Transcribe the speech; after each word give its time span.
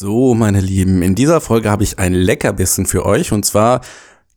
So, 0.00 0.32
meine 0.36 0.60
Lieben, 0.60 1.02
in 1.02 1.16
dieser 1.16 1.40
Folge 1.40 1.72
habe 1.72 1.82
ich 1.82 1.98
ein 1.98 2.14
Leckerbissen 2.14 2.86
für 2.86 3.04
euch 3.04 3.32
und 3.32 3.44
zwar 3.44 3.80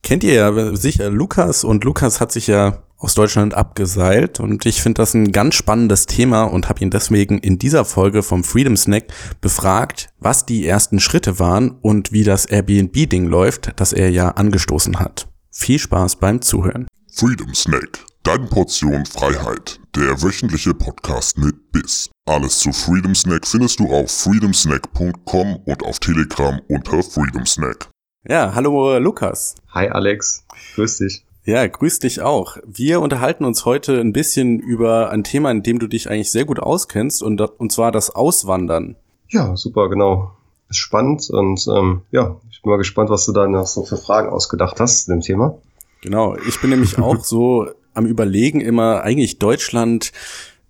kennt 0.01 0.23
ihr 0.23 0.33
ja 0.33 0.75
sicher 0.75 1.11
Lukas 1.11 1.63
und 1.63 1.83
Lukas 1.83 2.19
hat 2.19 2.31
sich 2.31 2.47
ja 2.47 2.81
aus 2.97 3.13
Deutschland 3.13 3.53
abgeseilt 3.53 4.39
und 4.39 4.65
ich 4.65 4.81
finde 4.81 5.03
das 5.03 5.13
ein 5.13 5.31
ganz 5.31 5.53
spannendes 5.53 6.07
Thema 6.07 6.45
und 6.45 6.67
habe 6.67 6.81
ihn 6.81 6.89
deswegen 6.89 7.37
in 7.37 7.59
dieser 7.59 7.85
Folge 7.85 8.23
vom 8.23 8.43
Freedom 8.43 8.75
Snack 8.75 9.09
befragt, 9.39 10.09
was 10.17 10.47
die 10.47 10.65
ersten 10.65 10.99
Schritte 10.99 11.37
waren 11.37 11.77
und 11.83 12.11
wie 12.11 12.23
das 12.23 12.47
Airbnb-Ding 12.47 13.27
läuft, 13.27 13.73
das 13.75 13.93
er 13.93 14.09
ja 14.09 14.29
angestoßen 14.29 14.99
hat. 14.99 15.27
Viel 15.51 15.77
Spaß 15.77 16.15
beim 16.15 16.41
Zuhören. 16.41 16.87
Freedom 17.13 17.53
Snack, 17.53 17.99
deine 18.23 18.45
Portion 18.45 19.05
Freiheit, 19.05 19.79
der 19.95 20.21
wöchentliche 20.21 20.73
Podcast 20.73 21.37
mit 21.39 21.71
Biss. 21.71 22.09
Alles 22.27 22.59
zu 22.59 22.71
Freedom 22.71 23.15
Snack 23.15 23.47
findest 23.47 23.79
du 23.79 23.91
auf 23.91 24.11
freedomsnack.com 24.11 25.55
und 25.65 25.83
auf 25.83 25.99
Telegram 25.99 26.61
unter 26.67 27.01
Freedom 27.01 27.45
Snack. 27.45 27.89
Ja, 28.27 28.53
hallo 28.53 28.99
Lukas. 28.99 29.55
Hi 29.73 29.89
Alex, 29.89 30.45
grüß 30.75 30.99
dich. 30.99 31.25
Ja, 31.45 31.65
grüß 31.65 31.99
dich 31.99 32.21
auch. 32.21 32.57
Wir 32.67 33.01
unterhalten 33.01 33.43
uns 33.43 33.65
heute 33.65 33.99
ein 33.99 34.13
bisschen 34.13 34.59
über 34.59 35.09
ein 35.09 35.23
Thema, 35.23 35.49
in 35.49 35.63
dem 35.63 35.79
du 35.79 35.87
dich 35.87 36.07
eigentlich 36.07 36.29
sehr 36.29 36.45
gut 36.45 36.59
auskennst, 36.59 37.23
und, 37.23 37.41
und 37.41 37.71
zwar 37.71 37.91
das 37.91 38.11
Auswandern. 38.11 38.95
Ja, 39.29 39.55
super, 39.55 39.89
genau. 39.89 40.33
Ist 40.69 40.77
spannend 40.77 41.27
und 41.31 41.67
ähm, 41.75 42.03
ja, 42.11 42.39
ich 42.51 42.61
bin 42.61 42.69
mal 42.69 42.77
gespannt, 42.77 43.09
was 43.09 43.25
du 43.25 43.31
da 43.31 43.47
noch 43.47 43.65
so 43.65 43.83
für 43.83 43.97
Fragen 43.97 44.29
ausgedacht 44.29 44.79
hast 44.79 45.05
zu 45.05 45.11
dem 45.11 45.21
Thema. 45.21 45.57
Genau, 46.01 46.35
ich 46.47 46.61
bin 46.61 46.69
nämlich 46.69 46.99
auch 46.99 47.17
so 47.23 47.67
am 47.93 48.05
Überlegen 48.05 48.61
immer, 48.61 49.03
eigentlich 49.03 49.39
Deutschland 49.39 50.11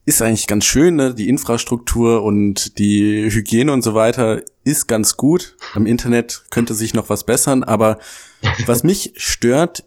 ist 0.06 0.22
eigentlich 0.22 0.48
ganz 0.48 0.66
schön, 0.66 0.96
ne? 0.96 1.14
die 1.14 1.30
Infrastruktur 1.30 2.24
und 2.24 2.78
die 2.80 3.30
Hygiene 3.32 3.72
und 3.72 3.84
so 3.84 3.94
weiter 3.94 4.42
ist 4.64 4.88
ganz 4.88 5.16
gut. 5.16 5.56
Am 5.74 5.86
Internet 5.86 6.44
könnte 6.50 6.74
sich 6.74 6.94
noch 6.94 7.10
was 7.10 7.26
bessern, 7.26 7.64
aber 7.64 8.00
was 8.66 8.84
mich 8.84 9.14
stört 9.18 9.84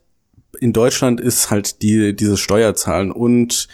in 0.60 0.72
Deutschland 0.72 1.20
ist 1.20 1.50
halt 1.50 1.82
die, 1.82 2.14
diese 2.14 2.36
Steuerzahlen. 2.36 3.10
Und 3.10 3.68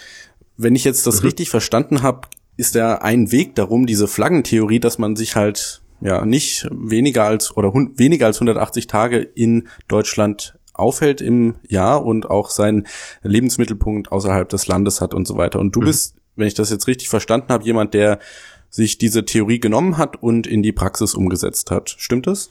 wenn 0.56 0.74
ich 0.74 0.84
jetzt 0.84 1.06
das 1.06 1.20
mhm. 1.20 1.26
richtig 1.26 1.50
verstanden 1.50 2.02
habe, 2.02 2.28
ist 2.56 2.74
da 2.74 2.96
ein 2.96 3.32
Weg 3.32 3.54
darum, 3.54 3.86
diese 3.86 4.08
Flaggentheorie, 4.08 4.80
dass 4.80 4.98
man 4.98 5.16
sich 5.16 5.36
halt 5.36 5.82
ja 6.00 6.24
nicht 6.24 6.66
weniger 6.70 7.24
als 7.24 7.56
oder 7.56 7.72
weniger 7.74 8.26
als 8.26 8.36
180 8.36 8.86
Tage 8.86 9.18
in 9.18 9.68
Deutschland 9.88 10.58
aufhält 10.80 11.20
im 11.20 11.56
Jahr 11.68 12.04
und 12.04 12.28
auch 12.28 12.50
seinen 12.50 12.86
Lebensmittelpunkt 13.22 14.10
außerhalb 14.10 14.48
des 14.48 14.66
Landes 14.66 15.00
hat 15.00 15.14
und 15.14 15.26
so 15.26 15.36
weiter. 15.36 15.60
Und 15.60 15.76
du 15.76 15.80
mhm. 15.80 15.84
bist 15.84 16.16
wenn 16.40 16.48
ich 16.48 16.54
das 16.54 16.70
jetzt 16.70 16.88
richtig 16.88 17.08
verstanden 17.08 17.52
habe, 17.52 17.64
jemand, 17.64 17.94
der 17.94 18.18
sich 18.68 18.98
diese 18.98 19.24
Theorie 19.24 19.60
genommen 19.60 19.98
hat 19.98 20.22
und 20.22 20.46
in 20.46 20.62
die 20.62 20.72
Praxis 20.72 21.14
umgesetzt 21.14 21.70
hat. 21.70 21.94
Stimmt 21.98 22.26
das? 22.26 22.50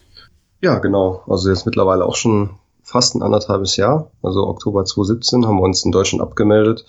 Ja, 0.61 0.79
genau. 0.79 1.23
Also 1.27 1.49
jetzt 1.49 1.65
mittlerweile 1.65 2.05
auch 2.05 2.15
schon 2.15 2.51
fast 2.83 3.15
ein 3.15 3.21
anderthalbes 3.21 3.77
Jahr. 3.77 4.11
Also 4.21 4.45
Oktober 4.47 4.83
2017 4.83 5.45
haben 5.45 5.57
wir 5.57 5.63
uns 5.63 5.83
in 5.83 5.91
Deutschland 5.91 6.21
abgemeldet 6.21 6.85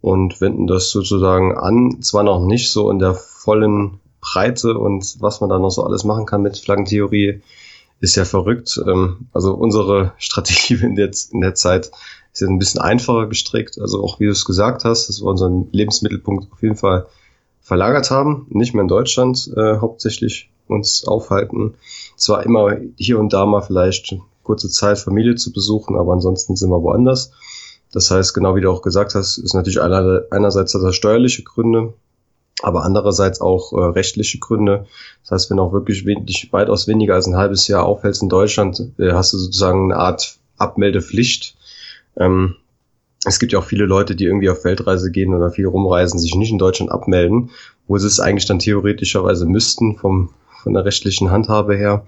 und 0.00 0.40
wenden 0.40 0.66
das 0.66 0.90
sozusagen 0.90 1.56
an. 1.56 2.02
Zwar 2.02 2.24
noch 2.24 2.44
nicht 2.44 2.72
so 2.72 2.90
in 2.90 2.98
der 2.98 3.14
vollen 3.14 4.00
Breite 4.20 4.76
und 4.76 5.16
was 5.20 5.40
man 5.40 5.50
da 5.50 5.58
noch 5.58 5.70
so 5.70 5.84
alles 5.84 6.02
machen 6.04 6.26
kann 6.26 6.42
mit 6.42 6.58
Flaggentheorie, 6.58 7.42
ist 8.04 8.16
ja 8.16 8.24
verrückt. 8.24 8.80
Ähm, 8.86 9.26
also 9.32 9.54
unsere 9.54 10.12
Strategie 10.18 10.74
in 10.82 10.94
der, 10.94 11.10
in 11.32 11.40
der 11.40 11.54
Zeit 11.54 11.86
ist 12.32 12.40
jetzt 12.40 12.50
ein 12.50 12.58
bisschen 12.58 12.80
einfacher 12.80 13.26
gestrickt. 13.26 13.78
Also 13.80 14.02
auch 14.02 14.20
wie 14.20 14.26
du 14.26 14.32
es 14.32 14.44
gesagt 14.44 14.84
hast, 14.84 15.08
dass 15.08 15.20
wir 15.20 15.26
unseren 15.26 15.68
Lebensmittelpunkt 15.72 16.52
auf 16.52 16.62
jeden 16.62 16.76
Fall 16.76 17.06
verlagert 17.62 18.10
haben, 18.10 18.46
nicht 18.50 18.74
mehr 18.74 18.82
in 18.82 18.88
Deutschland 18.88 19.50
äh, 19.56 19.78
hauptsächlich 19.78 20.50
uns 20.68 21.06
aufhalten. 21.06 21.74
Zwar 22.16 22.44
immer 22.44 22.76
hier 22.96 23.18
und 23.18 23.32
da 23.32 23.46
mal 23.46 23.62
vielleicht 23.62 24.16
kurze 24.42 24.68
Zeit 24.68 24.98
Familie 24.98 25.34
zu 25.36 25.52
besuchen, 25.52 25.96
aber 25.96 26.12
ansonsten 26.12 26.56
sind 26.56 26.70
wir 26.70 26.82
woanders. 26.82 27.32
Das 27.92 28.10
heißt, 28.10 28.34
genau 28.34 28.56
wie 28.56 28.60
du 28.60 28.70
auch 28.70 28.82
gesagt 28.82 29.14
hast, 29.14 29.38
ist 29.38 29.54
natürlich 29.54 29.80
einer, 29.80 30.22
einerseits 30.30 30.72
das 30.72 30.94
steuerliche 30.94 31.42
Gründe, 31.42 31.94
aber 32.64 32.84
andererseits 32.84 33.40
auch 33.40 33.72
äh, 33.72 33.76
rechtliche 33.76 34.38
Gründe. 34.38 34.86
Das 35.22 35.30
heißt, 35.30 35.50
wenn 35.50 35.58
auch 35.58 35.72
wirklich 35.72 36.04
wenig, 36.04 36.48
weitaus 36.52 36.86
weniger 36.86 37.14
als 37.14 37.26
ein 37.26 37.36
halbes 37.36 37.68
Jahr 37.68 37.84
aufhältst 37.84 38.22
in 38.22 38.28
Deutschland, 38.28 38.80
äh, 38.98 39.12
hast 39.12 39.32
du 39.32 39.38
sozusagen 39.38 39.92
eine 39.92 40.00
Art 40.00 40.38
Abmeldepflicht 40.56 41.56
ähm, 42.16 42.56
es 43.24 43.38
gibt 43.38 43.52
ja 43.52 43.58
auch 43.58 43.64
viele 43.64 43.86
Leute, 43.86 44.14
die 44.14 44.24
irgendwie 44.24 44.50
auf 44.50 44.64
Weltreise 44.64 45.10
gehen 45.10 45.34
oder 45.34 45.50
viel 45.50 45.66
rumreisen, 45.66 46.18
sich 46.18 46.34
nicht 46.34 46.50
in 46.50 46.58
Deutschland 46.58 46.90
abmelden, 46.90 47.50
wo 47.86 47.96
sie 47.98 48.06
es 48.06 48.20
eigentlich 48.20 48.46
dann 48.46 48.58
theoretischerweise 48.58 49.46
müssten 49.46 49.96
vom, 49.96 50.30
von 50.62 50.74
der 50.74 50.84
rechtlichen 50.84 51.30
Handhabe 51.30 51.76
her. 51.76 52.04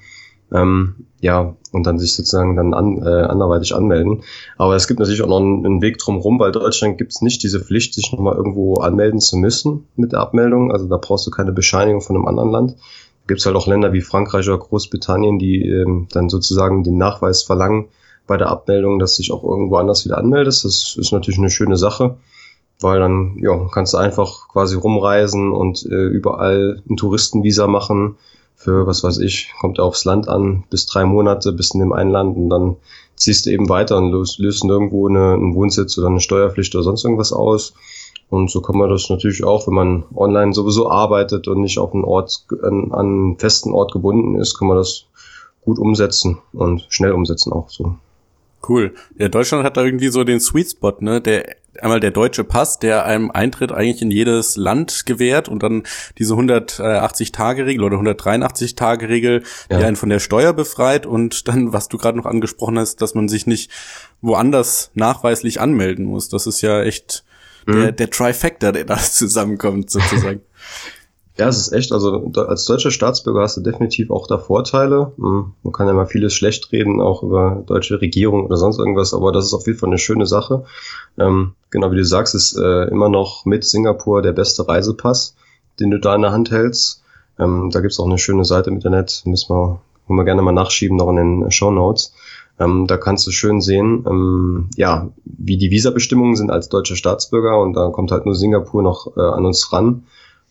Ähm, 0.53 1.07
ja, 1.21 1.57
und 1.73 1.87
dann 1.87 1.99
sich 1.99 2.15
sozusagen 2.15 2.57
dann 2.57 2.73
an, 2.73 2.99
äh, 2.99 3.23
anderweitig 3.23 3.75
anmelden. 3.75 4.23
Aber 4.59 4.77
es 4.77 4.87
gibt 4.87 5.01
natürlich 5.01 5.23
auch 5.23 5.29
noch 5.29 5.41
einen, 5.41 5.67
einen 5.67 5.83
Weg 5.83 5.99
drumherum, 5.99 6.39
weil 6.39 6.53
Deutschland 6.53 6.99
gibt 6.99 7.13
es 7.13 7.23
nicht 7.23 7.43
diese 7.43 7.61
Pflicht, 7.61 7.95
sich 7.95 8.13
nochmal 8.13 8.37
irgendwo 8.37 8.75
anmelden 8.75 9.21
zu 9.21 9.37
müssen 9.37 9.89
mit 9.97 10.13
der 10.13 10.21
Abmeldung. 10.21 10.71
Also 10.71 10.87
da 10.87 10.99
brauchst 10.99 11.27
du 11.27 11.31
keine 11.31 11.53
Bescheinigung 11.53 12.01
von 12.01 12.17
einem 12.17 12.27
anderen 12.27 12.51
Land. 12.51 12.71
Da 12.73 13.27
gibt 13.29 13.41
es 13.41 13.47
halt 13.47 13.57
auch 13.57 13.67
Länder 13.67 13.93
wie 13.93 14.03
Frankreich 14.03 14.49
oder 14.49 14.59
Großbritannien, 14.59 15.39
die 15.39 15.69
ähm, 15.69 16.07
dann 16.13 16.29
sozusagen 16.29 16.85
den 16.85 16.97
Nachweis 16.97 17.43
verlangen, 17.43 17.87
bei 18.27 18.37
der 18.37 18.49
Abmeldung, 18.49 18.99
dass 18.99 19.17
du 19.17 19.23
dich 19.23 19.33
auch 19.33 19.45
irgendwo 19.45 19.77
anders 19.77 20.05
wieder 20.05 20.19
anmeldest. 20.19 20.65
Das 20.65 20.97
ist 20.99 21.13
natürlich 21.13 21.39
eine 21.39 21.51
schöne 21.51 21.77
Sache, 21.77 22.17
weil 22.81 22.99
dann 22.99 23.37
ja, 23.41 23.69
kannst 23.73 23.95
du 23.95 23.99
einfach 23.99 24.49
quasi 24.49 24.77
rumreisen 24.77 25.53
und 25.53 25.87
äh, 25.87 26.07
überall 26.07 26.83
ein 26.89 26.97
Touristenvisa 26.97 27.67
machen. 27.67 28.17
Für 28.57 28.87
was 28.87 29.05
weiß 29.05 29.19
ich, 29.19 29.53
kommt 29.61 29.79
er 29.79 29.85
aufs 29.85 30.05
Land 30.05 30.29
an, 30.29 30.65
bis 30.71 30.87
drei 30.87 31.05
Monate, 31.05 31.53
bis 31.53 31.73
in 31.73 31.81
dem 31.81 31.93
einen 31.93 32.11
Land 32.11 32.37
und 32.37 32.49
dann 32.49 32.77
ziehst 33.15 33.47
du 33.47 33.51
eben 33.51 33.69
weiter 33.69 33.97
und 33.99 34.11
löst, 34.11 34.39
löst 34.39 34.65
irgendwo 34.65 35.09
eine, 35.09 35.35
einen 35.35 35.55
Wohnsitz 35.55 35.97
oder 35.99 36.09
eine 36.09 36.21
Steuerpflicht 36.21 36.75
oder 36.75 36.85
sonst 36.85 37.05
irgendwas 37.05 37.33
aus. 37.33 37.75
Und 38.29 38.51
so 38.51 38.61
kann 38.61 38.77
man 38.77 38.91
das 38.91 39.09
natürlich 39.09 39.45
auch, 39.45 39.67
wenn 39.67 39.75
man 39.75 40.05
online 40.15 40.53
sowieso 40.53 40.91
arbeitet 40.91 41.47
und 41.47 41.61
nicht 41.61 41.79
auf 41.79 41.95
einen 41.95 42.05
Ort, 42.05 42.47
an, 42.63 42.93
an 42.93 43.07
einen 43.07 43.39
festen 43.39 43.73
Ort 43.73 43.93
gebunden 43.93 44.37
ist, 44.37 44.59
kann 44.59 44.69
man 44.69 44.77
das 44.77 45.05
gut 45.65 45.79
umsetzen 45.79 46.39
und 46.53 46.87
schnell 46.89 47.13
umsetzen 47.13 47.53
auch 47.53 47.69
so. 47.69 47.97
Cool. 48.69 48.95
Ja, 49.17 49.29
Deutschland 49.29 49.65
hat 49.65 49.77
da 49.77 49.85
irgendwie 49.85 50.09
so 50.09 50.25
den 50.25 50.41
Sweet 50.41 50.71
Spot, 50.71 50.97
ne? 51.01 51.21
Der 51.21 51.57
einmal 51.81 52.01
der 52.01 52.11
deutsche 52.11 52.45
Pass, 52.45 52.79
der 52.79 53.05
einem 53.05 53.31
Eintritt 53.31 53.73
eigentlich 53.73 54.03
in 54.03 54.11
jedes 54.11 54.57
Land 54.57 55.07
gewährt 55.07 55.49
und 55.49 55.63
dann 55.63 55.85
diese 56.19 56.35
180-Tage-Regel 56.35 57.85
oder 57.85 57.99
183-Tage-Regel, 57.99 59.43
die 59.71 59.75
ja. 59.75 59.81
einen 59.81 59.97
von 59.97 60.09
der 60.09 60.21
Steuer 60.21 60.53
befreit 60.53 61.07
und 61.07 61.49
dann, 61.49 61.73
was 61.73 61.89
du 61.89 61.99
gerade 61.99 62.19
noch 62.19 62.27
angesprochen 62.27 62.79
hast, 62.79 63.03
dass 63.03 63.15
man 63.15 63.29
sich 63.29 63.47
nicht 63.47 63.71
woanders 64.21 64.91
nachweislich 64.95 65.61
anmelden 65.61 66.07
muss. 66.07 66.29
Das 66.29 66.47
ist 66.47 66.63
ja 66.63 66.83
echt 66.83 67.25
mhm. 67.67 67.73
der, 67.73 67.93
der 67.93 68.11
Trifecta, 68.11 68.73
der 68.73 68.85
da 68.85 68.97
zusammenkommt, 68.99 69.91
sozusagen. 69.91 70.41
Ja, 71.39 71.49
es 71.49 71.59
ist 71.59 71.73
echt, 71.73 71.93
also 71.93 72.33
als 72.35 72.65
deutscher 72.65 72.91
Staatsbürger 72.91 73.43
hast 73.43 73.59
du 73.59 73.61
definitiv 73.61 74.11
auch 74.11 74.27
da 74.27 74.39
Vorteile. 74.39 75.13
Hm, 75.19 75.53
man 75.63 75.73
kann 75.73 75.87
ja 75.87 75.93
mal 75.93 76.07
vieles 76.07 76.33
schlecht 76.33 76.73
reden, 76.73 77.01
auch 77.01 77.23
über 77.23 77.63
deutsche 77.67 78.01
Regierung 78.01 78.47
oder 78.47 78.57
sonst 78.57 78.79
irgendwas, 78.79 79.13
aber 79.13 79.33
das 79.33 79.45
ist 79.45 79.53
auf 79.53 79.67
jeden 79.67 79.79
Fall 79.79 79.91
eine 79.91 79.99
schöne 79.99 80.27
Sache. 80.27 80.65
Ähm, 81.19 81.53
genau 81.71 81.91
wie 81.93 81.97
du 81.97 82.05
sagst, 82.05 82.35
ist 82.35 82.57
äh, 82.57 82.85
immer 82.89 83.11
noch 83.11 83.45
mit 83.45 83.65
Singapur 83.65 84.23
der 84.23 84.33
beste 84.33 84.67
Reisepass, 84.67 85.37
den 85.79 85.91
du 85.91 85.99
da 85.99 86.15
in 86.15 86.23
der 86.23 86.33
Hand 86.33 86.51
hältst. 86.51 87.03
Ähm, 87.39 87.69
da 87.71 87.81
gibt's 87.81 88.01
auch 88.01 88.07
eine 88.07 88.19
schöne 88.19 88.47
Seite 88.47 88.71
im 88.71 88.77
Internet, 88.77 89.23
müssen 89.27 89.55
wir, 89.55 89.81
können 90.07 90.19
wir 90.19 90.25
gerne 90.25 90.41
mal 90.41 90.53
nachschieben, 90.53 90.97
noch 90.97 91.11
in 91.11 91.17
den 91.17 91.51
Show 91.51 91.71
Notes. 91.71 92.15
Ähm, 92.59 92.87
da 92.87 92.97
kannst 92.97 93.27
du 93.27 93.31
schön 93.31 93.61
sehen, 93.61 94.07
ähm, 94.09 94.71
ja, 94.77 95.11
wie 95.27 95.59
die 95.59 95.71
Visabestimmungen 95.71 96.37
sind 96.37 96.51
als 96.51 96.71
deutscher 96.71 96.97
Staatsbürger 96.97 97.61
und 97.61 97.75
da 97.75 97.91
kommt 97.91 98.11
halt 98.11 98.25
nur 98.25 98.35
Singapur 98.35 98.83
noch 98.83 99.15
äh, 99.19 99.21
an 99.21 99.45
uns 99.45 99.71
ran. 99.75 100.05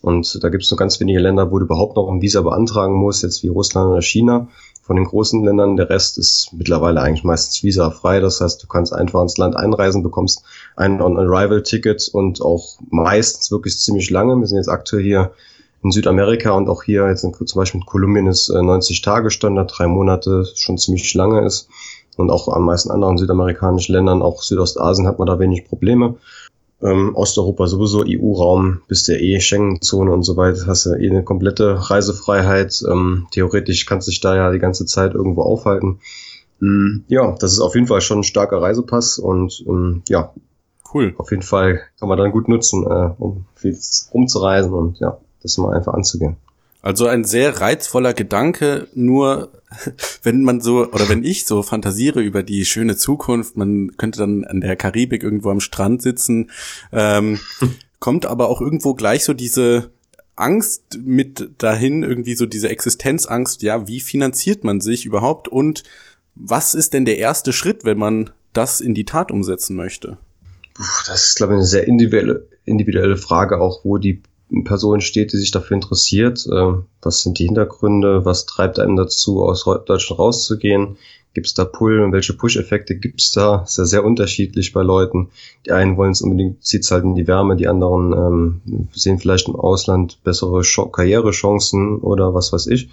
Und 0.05 0.43
da 0.43 0.49
gibt 0.49 0.63
es 0.63 0.69
nur 0.69 0.77
ganz 0.77 0.99
wenige 0.99 1.17
Länder, 1.17 1.49
wo 1.49 1.57
du 1.57 1.65
überhaupt 1.65 1.95
noch 1.95 2.07
ein 2.07 2.21
Visa 2.21 2.41
beantragen 2.41 2.93
musst, 2.93 3.23
jetzt 3.23 3.41
wie 3.41 3.47
Russland 3.47 3.89
oder 3.89 4.03
China. 4.03 4.49
Von 4.83 4.97
den 4.97 5.05
großen 5.05 5.43
Ländern, 5.43 5.77
der 5.77 5.89
Rest 5.89 6.19
ist 6.19 6.51
mittlerweile 6.55 7.01
eigentlich 7.01 7.23
meistens 7.23 7.63
visafrei. 7.63 8.19
Das 8.19 8.39
heißt, 8.39 8.61
du 8.61 8.67
kannst 8.67 8.93
einfach 8.93 9.23
ins 9.23 9.39
Land 9.39 9.55
einreisen, 9.55 10.03
bekommst 10.03 10.43
ein 10.75 11.01
On-Arrival-Ticket 11.01 12.07
und 12.13 12.39
auch 12.43 12.77
meistens 12.91 13.49
wirklich 13.49 13.79
ziemlich 13.79 14.11
lange. 14.11 14.35
Wir 14.35 14.45
sind 14.45 14.57
jetzt 14.57 14.69
aktuell 14.69 15.01
hier 15.01 15.31
in 15.83 15.89
Südamerika 15.89 16.51
und 16.51 16.69
auch 16.69 16.83
hier 16.83 17.07
jetzt 17.07 17.23
in, 17.23 17.33
zum 17.33 17.59
Beispiel 17.59 17.81
in 17.81 17.87
Kolumbien 17.87 18.27
ist 18.27 18.49
90 18.49 18.99
äh, 18.99 19.01
Tage 19.01 19.31
Standard, 19.31 19.73
drei 19.75 19.87
Monate 19.87 20.45
schon 20.53 20.77
ziemlich 20.77 21.11
lange 21.15 21.43
ist. 21.43 21.67
Und 22.15 22.29
auch 22.29 22.47
an 22.47 22.61
meisten 22.61 22.91
anderen 22.91 23.17
südamerikanischen 23.17 23.95
Ländern, 23.95 24.21
auch 24.21 24.43
Südostasien, 24.43 25.07
hat 25.07 25.17
man 25.17 25.25
da 25.25 25.39
wenig 25.39 25.67
Probleme 25.67 26.17
ähm, 26.81 27.15
Osteuropa 27.15 27.67
sowieso, 27.67 28.03
EU-Raum, 28.05 28.81
bist 28.87 29.07
ja 29.07 29.15
eh 29.15 29.39
Schengen-Zone 29.39 30.11
und 30.11 30.23
so 30.23 30.37
weiter, 30.37 30.67
hast 30.67 30.85
ja 30.85 30.95
eh 30.95 31.09
eine 31.09 31.23
komplette 31.23 31.89
Reisefreiheit. 31.89 32.83
Ähm, 32.89 33.27
theoretisch 33.31 33.85
kannst 33.85 34.07
du 34.07 34.11
dich 34.11 34.21
da 34.21 34.35
ja 34.35 34.51
die 34.51 34.59
ganze 34.59 34.85
Zeit 34.85 35.13
irgendwo 35.13 35.43
aufhalten. 35.43 35.99
Ähm, 36.61 37.05
ja, 37.07 37.35
das 37.39 37.53
ist 37.53 37.59
auf 37.59 37.75
jeden 37.75 37.87
Fall 37.87 38.01
schon 38.01 38.19
ein 38.19 38.23
starker 38.23 38.61
Reisepass 38.61 39.17
und 39.17 39.63
ähm, 39.67 40.03
ja, 40.09 40.33
cool. 40.93 41.13
Auf 41.17 41.31
jeden 41.31 41.43
Fall 41.43 41.81
kann 41.99 42.09
man 42.09 42.17
dann 42.17 42.31
gut 42.31 42.47
nutzen, 42.47 42.83
äh, 42.85 43.09
um 43.17 43.45
viel 43.55 43.77
rumzureisen 44.13 44.73
und 44.73 44.99
ja, 44.99 45.17
das 45.41 45.57
mal 45.57 45.73
einfach 45.73 45.93
anzugehen. 45.93 46.37
Also 46.81 47.07
ein 47.07 47.23
sehr 47.23 47.61
reizvoller 47.61 48.13
Gedanke, 48.13 48.87
nur 48.93 49.49
wenn 50.23 50.43
man 50.43 50.61
so, 50.61 50.91
oder 50.91 51.09
wenn 51.09 51.23
ich 51.23 51.45
so 51.45 51.63
fantasiere 51.63 52.21
über 52.21 52.43
die 52.43 52.65
schöne 52.65 52.97
Zukunft, 52.97 53.57
man 53.57 53.95
könnte 53.97 54.19
dann 54.19 54.43
an 54.45 54.61
der 54.61 54.75
Karibik 54.75 55.23
irgendwo 55.23 55.49
am 55.49 55.59
Strand 55.59 56.01
sitzen, 56.01 56.51
ähm, 56.91 57.39
kommt 57.99 58.25
aber 58.25 58.49
auch 58.49 58.61
irgendwo 58.61 58.93
gleich 58.93 59.23
so 59.23 59.33
diese 59.33 59.91
Angst 60.35 60.99
mit 61.03 61.49
dahin, 61.59 62.03
irgendwie 62.03 62.35
so 62.35 62.45
diese 62.45 62.69
Existenzangst, 62.69 63.61
ja, 63.61 63.87
wie 63.87 64.01
finanziert 64.01 64.63
man 64.63 64.81
sich 64.81 65.05
überhaupt 65.05 65.47
und 65.47 65.83
was 66.35 66.75
ist 66.75 66.93
denn 66.93 67.05
der 67.05 67.17
erste 67.17 67.53
Schritt, 67.53 67.85
wenn 67.85 67.97
man 67.97 68.29
das 68.51 68.81
in 68.81 68.93
die 68.93 69.05
Tat 69.05 69.31
umsetzen 69.31 69.75
möchte? 69.75 70.17
Das 71.07 71.29
ist, 71.29 71.35
glaube 71.37 71.53
ich, 71.53 71.57
eine 71.57 71.65
sehr 71.65 71.87
individuelle, 71.87 72.47
individuelle 72.65 73.15
Frage, 73.15 73.61
auch 73.61 73.85
wo 73.85 73.97
die 73.97 74.21
Person 74.63 75.01
steht, 75.01 75.33
die 75.33 75.37
sich 75.37 75.51
dafür 75.51 75.75
interessiert. 75.75 76.45
Äh, 76.47 76.73
was 77.01 77.21
sind 77.21 77.39
die 77.39 77.45
Hintergründe? 77.45 78.25
Was 78.25 78.45
treibt 78.45 78.79
einem 78.79 78.95
dazu, 78.95 79.43
aus 79.43 79.63
Deutschland 79.63 80.19
rauszugehen? 80.19 80.97
Gibt 81.33 81.47
es 81.47 81.53
da 81.53 81.65
Pull 81.65 81.99
und 81.99 82.13
welche 82.13 82.31
Push-Effekte 82.31 82.95
gibt 82.95 83.19
es 83.19 83.33
da? 83.33 83.63
Ist 83.63 83.77
ja 83.77 83.83
sehr 83.83 84.05
unterschiedlich 84.05 84.71
bei 84.71 84.83
Leuten. 84.83 85.31
Die 85.65 85.73
einen 85.73 85.97
wollen 85.97 86.11
es 86.11 86.21
unbedingt, 86.21 86.63
zieht 86.63 86.83
es 86.83 86.91
halt 86.91 87.03
in 87.03 87.13
die 87.13 87.27
Wärme, 87.27 87.57
die 87.57 87.67
anderen 87.67 88.13
ähm, 88.13 88.87
sehen 88.93 89.19
vielleicht 89.19 89.49
im 89.49 89.57
Ausland 89.57 90.23
bessere 90.23 90.63
Ch 90.63 90.79
Karrierechancen 90.93 91.97
oder 91.99 92.33
was 92.33 92.53
weiß 92.53 92.67
ich. 92.67 92.89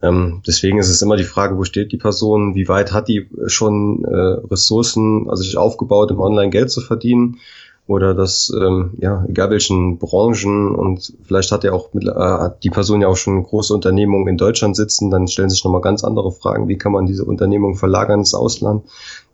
Ähm, 0.00 0.42
deswegen 0.46 0.78
ist 0.78 0.90
es 0.90 1.02
immer 1.02 1.16
die 1.16 1.24
Frage, 1.24 1.58
wo 1.58 1.64
steht 1.64 1.90
die 1.90 1.96
Person, 1.96 2.54
wie 2.54 2.68
weit 2.68 2.92
hat 2.92 3.08
die 3.08 3.28
schon 3.46 4.04
äh, 4.04 4.46
Ressourcen, 4.48 5.28
also 5.28 5.42
sich 5.42 5.56
aufgebaut, 5.56 6.12
im 6.12 6.20
Online 6.20 6.50
Geld 6.50 6.70
zu 6.70 6.82
verdienen 6.82 7.40
oder 7.88 8.14
das, 8.14 8.52
ähm, 8.56 8.92
ja, 8.98 9.24
egal 9.28 9.50
welchen 9.50 9.98
Branchen 9.98 10.74
und 10.74 11.12
vielleicht 11.24 11.50
hat 11.50 11.64
ja 11.64 11.72
auch 11.72 11.92
mit, 11.92 12.06
äh, 12.06 12.12
hat 12.14 12.62
die 12.62 12.70
Person 12.70 13.00
ja 13.00 13.08
auch 13.08 13.16
schon 13.16 13.42
große 13.42 13.74
Unternehmungen 13.74 14.28
in 14.28 14.36
Deutschland 14.36 14.76
sitzen, 14.76 15.10
dann 15.10 15.26
stellen 15.26 15.50
sich 15.50 15.64
nochmal 15.64 15.80
ganz 15.80 16.04
andere 16.04 16.30
Fragen, 16.30 16.68
wie 16.68 16.78
kann 16.78 16.92
man 16.92 17.06
diese 17.06 17.24
Unternehmung 17.24 17.74
verlagern 17.74 18.20
ins 18.20 18.34
Ausland, 18.34 18.84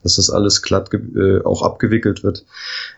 dass 0.03 0.17
das 0.17 0.31
alles 0.31 0.63
glatt 0.63 0.91
äh, 0.95 1.45
auch 1.45 1.63
abgewickelt 1.63 2.25
wird. 2.25 2.47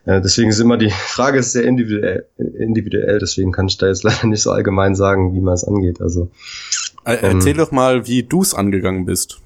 Äh, 0.05 0.21
deswegen 0.21 0.51
ist 0.51 0.61
immer 0.61 0.77
die 0.77 0.91
Frage 1.09 1.41
ist 1.41 1.53
sehr 1.53 1.65
individuell, 1.65 2.27
individuell, 2.39 3.19
deswegen 3.19 3.51
kann 3.51 3.67
ich 3.67 3.77
da 3.77 3.89
jetzt 3.89 4.03
leider 4.05 4.29
nicht 4.29 4.43
so 4.43 4.53
allgemein 4.53 4.95
sagen, 4.95 5.35
wie 5.35 5.41
man 5.41 5.55
es 5.55 5.65
angeht. 5.65 6.01
Also 6.01 6.31
Erzähl 7.05 7.53
ähm, 7.53 7.59
doch 7.59 7.73
mal, 7.73 8.07
wie 8.07 8.23
du 8.23 8.43
es 8.43 8.55
angegangen 8.55 9.05
bist. 9.05 9.41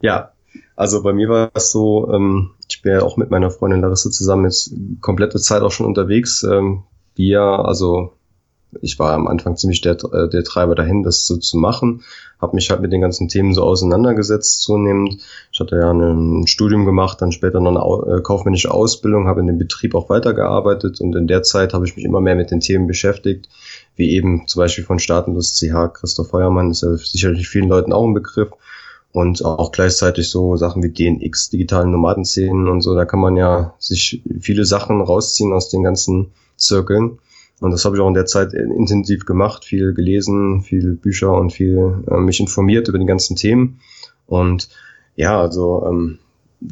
Ja, 0.00 0.33
also 0.76 1.02
bei 1.02 1.12
mir 1.12 1.28
war 1.28 1.50
es 1.54 1.70
so, 1.70 2.10
ähm, 2.12 2.50
ich 2.68 2.82
bin 2.82 2.92
ja 2.92 3.02
auch 3.02 3.16
mit 3.16 3.30
meiner 3.30 3.50
Freundin 3.50 3.80
Larissa 3.80 4.10
zusammen 4.10 4.44
jetzt 4.44 4.72
komplette 5.00 5.38
Zeit 5.38 5.62
auch 5.62 5.70
schon 5.70 5.86
unterwegs. 5.86 6.42
Ähm, 6.42 6.82
wir, 7.14 7.40
also 7.40 8.12
ich 8.80 8.98
war 8.98 9.12
am 9.12 9.28
Anfang 9.28 9.56
ziemlich 9.56 9.80
der, 9.80 9.92
äh, 10.12 10.28
der 10.28 10.42
Treiber 10.42 10.74
dahin, 10.74 11.04
das 11.04 11.26
so 11.26 11.36
zu 11.36 11.58
machen. 11.58 12.02
Habe 12.40 12.56
mich 12.56 12.70
halt 12.70 12.80
mit 12.80 12.92
den 12.92 13.00
ganzen 13.00 13.28
Themen 13.28 13.54
so 13.54 13.62
auseinandergesetzt 13.62 14.62
zunehmend. 14.62 15.22
Ich 15.52 15.60
hatte 15.60 15.76
ja 15.76 15.92
ein 15.92 16.46
Studium 16.48 16.84
gemacht, 16.84 17.22
dann 17.22 17.30
später 17.30 17.60
noch 17.60 17.70
eine 17.70 18.16
äh, 18.16 18.22
kaufmännische 18.22 18.72
Ausbildung, 18.72 19.28
habe 19.28 19.40
in 19.40 19.46
dem 19.46 19.58
Betrieb 19.58 19.94
auch 19.94 20.10
weitergearbeitet 20.10 21.00
und 21.00 21.14
in 21.14 21.26
der 21.28 21.42
Zeit 21.42 21.72
habe 21.72 21.86
ich 21.86 21.94
mich 21.96 22.04
immer 22.04 22.20
mehr 22.20 22.34
mit 22.34 22.50
den 22.50 22.60
Themen 22.60 22.86
beschäftigt, 22.86 23.48
wie 23.96 24.10
eben 24.10 24.48
zum 24.48 24.60
Beispiel 24.60 24.84
von 24.84 24.98
Staatenlos 24.98 25.54
CH, 25.54 25.94
Christoph 25.94 26.30
Feuermann, 26.30 26.70
ist 26.70 26.82
ja 26.82 26.96
sicherlich 26.96 27.48
vielen 27.48 27.68
Leuten 27.68 27.92
auch 27.92 28.04
ein 28.04 28.14
Begriff 28.14 28.50
und 29.14 29.44
auch 29.44 29.70
gleichzeitig 29.70 30.28
so 30.28 30.56
Sachen 30.56 30.82
wie 30.82 30.90
DNX, 30.90 31.48
digitalen 31.48 31.92
Nomadenszenen 31.92 32.66
und 32.66 32.80
so, 32.80 32.96
da 32.96 33.04
kann 33.04 33.20
man 33.20 33.36
ja 33.36 33.74
sich 33.78 34.24
viele 34.40 34.64
Sachen 34.64 35.00
rausziehen 35.00 35.52
aus 35.52 35.68
den 35.68 35.84
ganzen 35.84 36.32
Zirkeln. 36.56 37.20
Und 37.60 37.70
das 37.70 37.84
habe 37.84 37.94
ich 37.94 38.02
auch 38.02 38.08
in 38.08 38.14
der 38.14 38.26
Zeit 38.26 38.52
intensiv 38.52 39.24
gemacht, 39.24 39.64
viel 39.64 39.94
gelesen, 39.94 40.62
viel 40.62 40.94
Bücher 40.94 41.32
und 41.32 41.52
viel 41.52 42.02
äh, 42.10 42.16
mich 42.16 42.40
informiert 42.40 42.88
über 42.88 42.98
die 42.98 43.06
ganzen 43.06 43.36
Themen. 43.36 43.78
Und 44.26 44.68
ja, 45.14 45.40
also 45.40 45.86
ähm, 45.86 46.18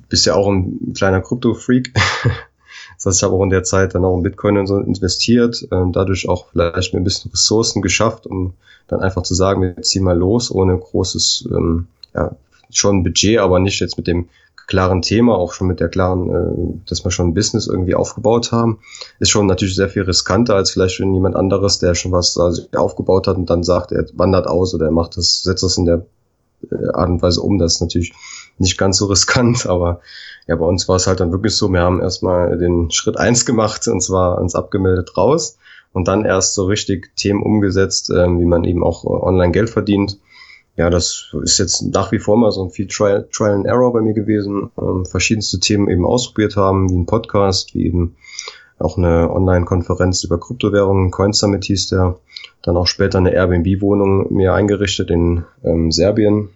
bist 0.08 0.26
ja 0.26 0.34
auch 0.34 0.48
ein 0.48 0.94
kleiner 0.96 1.20
Krypto-Freak. 1.20 1.94
das 2.96 3.06
heißt, 3.06 3.18
ich 3.18 3.22
habe 3.22 3.34
auch 3.34 3.44
in 3.44 3.50
der 3.50 3.62
Zeit 3.62 3.94
dann 3.94 4.04
auch 4.04 4.16
in 4.16 4.24
Bitcoin 4.24 4.58
und 4.58 4.66
so 4.66 4.78
investiert, 4.78 5.62
äh, 5.70 5.84
dadurch 5.92 6.28
auch 6.28 6.48
vielleicht 6.50 6.92
mir 6.92 7.00
ein 7.00 7.04
bisschen 7.04 7.30
Ressourcen 7.30 7.82
geschafft, 7.82 8.26
um 8.26 8.54
dann 8.88 8.98
einfach 8.98 9.22
zu 9.22 9.34
sagen, 9.34 9.62
wir 9.62 9.80
ziehen 9.82 10.02
mal 10.02 10.18
los, 10.18 10.50
ohne 10.50 10.76
großes 10.76 11.48
ähm, 11.52 11.86
ja, 12.14 12.36
schon 12.70 13.02
Budget, 13.02 13.38
aber 13.38 13.58
nicht 13.58 13.80
jetzt 13.80 13.96
mit 13.96 14.06
dem 14.06 14.28
klaren 14.66 15.02
Thema, 15.02 15.36
auch 15.36 15.52
schon 15.52 15.66
mit 15.66 15.80
der 15.80 15.88
klaren, 15.88 16.30
äh, 16.30 16.80
dass 16.88 17.04
wir 17.04 17.10
schon 17.10 17.28
ein 17.28 17.34
Business 17.34 17.66
irgendwie 17.66 17.94
aufgebaut 17.94 18.52
haben, 18.52 18.78
ist 19.18 19.30
schon 19.30 19.46
natürlich 19.46 19.74
sehr 19.74 19.88
viel 19.88 20.02
riskanter 20.02 20.54
als 20.54 20.70
vielleicht 20.70 21.00
wenn 21.00 21.14
jemand 21.14 21.36
anderes, 21.36 21.78
der 21.78 21.94
schon 21.94 22.12
was 22.12 22.38
also 22.38 22.62
aufgebaut 22.74 23.26
hat 23.26 23.36
und 23.36 23.50
dann 23.50 23.62
sagt, 23.62 23.92
er 23.92 24.06
wandert 24.14 24.46
aus 24.46 24.74
oder 24.74 24.86
er 24.86 24.92
macht 24.92 25.16
das, 25.16 25.42
setzt 25.42 25.62
das 25.62 25.76
in 25.76 25.84
der 25.84 26.06
äh, 26.70 26.88
Art 26.92 27.10
und 27.10 27.22
Weise 27.22 27.42
um. 27.42 27.58
Das 27.58 27.74
ist 27.74 27.80
natürlich 27.80 28.12
nicht 28.58 28.78
ganz 28.78 28.98
so 28.98 29.06
riskant, 29.06 29.66
aber 29.68 30.00
ja, 30.46 30.56
bei 30.56 30.64
uns 30.64 30.88
war 30.88 30.96
es 30.96 31.06
halt 31.06 31.20
dann 31.20 31.32
wirklich 31.32 31.54
so, 31.54 31.68
wir 31.68 31.80
haben 31.80 32.00
erstmal 32.00 32.56
den 32.58 32.90
Schritt 32.90 33.18
eins 33.18 33.44
gemacht 33.44 33.86
und 33.88 34.00
zwar 34.00 34.38
uns 34.38 34.54
abgemeldet 34.54 35.16
raus 35.16 35.58
und 35.92 36.08
dann 36.08 36.24
erst 36.24 36.54
so 36.54 36.64
richtig 36.64 37.14
Themen 37.16 37.42
umgesetzt, 37.42 38.10
äh, 38.10 38.26
wie 38.26 38.46
man 38.46 38.64
eben 38.64 38.82
auch 38.82 39.04
online 39.04 39.52
Geld 39.52 39.70
verdient 39.70 40.18
ja, 40.76 40.88
das 40.88 41.34
ist 41.42 41.58
jetzt 41.58 41.82
nach 41.82 42.12
wie 42.12 42.18
vor 42.18 42.36
mal 42.36 42.50
so 42.50 42.64
ein 42.64 42.70
viel 42.70 42.86
Trial, 42.86 43.28
Trial 43.30 43.54
and 43.54 43.66
Error 43.66 43.92
bei 43.92 44.00
mir 44.00 44.14
gewesen. 44.14 44.70
Ähm, 44.78 45.04
verschiedenste 45.04 45.60
Themen 45.60 45.88
eben 45.88 46.06
ausprobiert 46.06 46.56
haben, 46.56 46.90
wie 46.90 46.96
ein 46.96 47.06
Podcast, 47.06 47.74
wie 47.74 47.86
eben 47.86 48.16
auch 48.78 48.96
eine 48.96 49.30
Online-Konferenz 49.30 50.24
über 50.24 50.40
Kryptowährungen, 50.40 51.10
Coin 51.10 51.32
Summit 51.32 51.64
hieß 51.64 51.88
der. 51.88 52.18
Dann 52.62 52.76
auch 52.76 52.86
später 52.86 53.18
eine 53.18 53.32
Airbnb-Wohnung 53.32 54.32
mir 54.32 54.54
eingerichtet 54.54 55.10
in 55.10 55.44
ähm, 55.62 55.92
Serbien, 55.92 56.48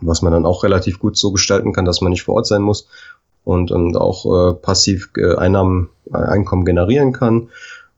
was 0.00 0.22
man 0.22 0.32
dann 0.32 0.46
auch 0.46 0.62
relativ 0.64 0.98
gut 0.98 1.16
so 1.16 1.32
gestalten 1.32 1.72
kann, 1.72 1.84
dass 1.84 2.00
man 2.00 2.12
nicht 2.12 2.22
vor 2.22 2.36
Ort 2.36 2.46
sein 2.46 2.62
muss 2.62 2.88
und, 3.44 3.70
und 3.72 3.96
auch 3.96 4.26
äh, 4.26 4.54
passiv 4.54 5.10
äh, 5.16 5.34
Einnahmen, 5.34 5.90
äh, 6.12 6.18
Einkommen 6.18 6.64
generieren 6.64 7.12
kann. 7.12 7.48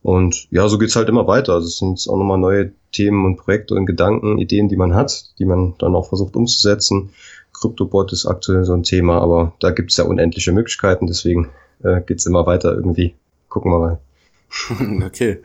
Und 0.02 0.48
ja, 0.50 0.68
so 0.68 0.78
geht's 0.78 0.96
halt 0.96 1.08
immer 1.08 1.26
weiter. 1.26 1.54
Also 1.54 1.68
es 1.68 1.76
sind 1.76 1.90
jetzt 1.90 2.08
auch 2.08 2.16
nochmal 2.16 2.38
neue 2.38 2.72
Themen 2.90 3.24
und 3.24 3.36
Projekte 3.36 3.74
und 3.74 3.86
Gedanken, 3.86 4.38
Ideen, 4.38 4.68
die 4.68 4.76
man 4.76 4.94
hat, 4.94 5.30
die 5.38 5.44
man 5.44 5.74
dann 5.78 5.94
auch 5.94 6.08
versucht 6.08 6.34
umzusetzen. 6.34 7.10
Kryptobot 7.52 8.12
ist 8.12 8.26
aktuell 8.26 8.64
so 8.64 8.74
ein 8.74 8.82
Thema, 8.82 9.20
aber 9.20 9.52
da 9.60 9.70
gibt's 9.70 9.96
ja 9.96 10.04
unendliche 10.04 10.52
Möglichkeiten, 10.52 11.06
deswegen 11.06 11.50
äh, 11.84 12.00
geht's 12.00 12.26
immer 12.26 12.46
weiter 12.46 12.74
irgendwie. 12.74 13.14
Gucken 13.48 13.70
wir 13.70 13.78
mal. 13.78 14.00
Okay. 15.06 15.38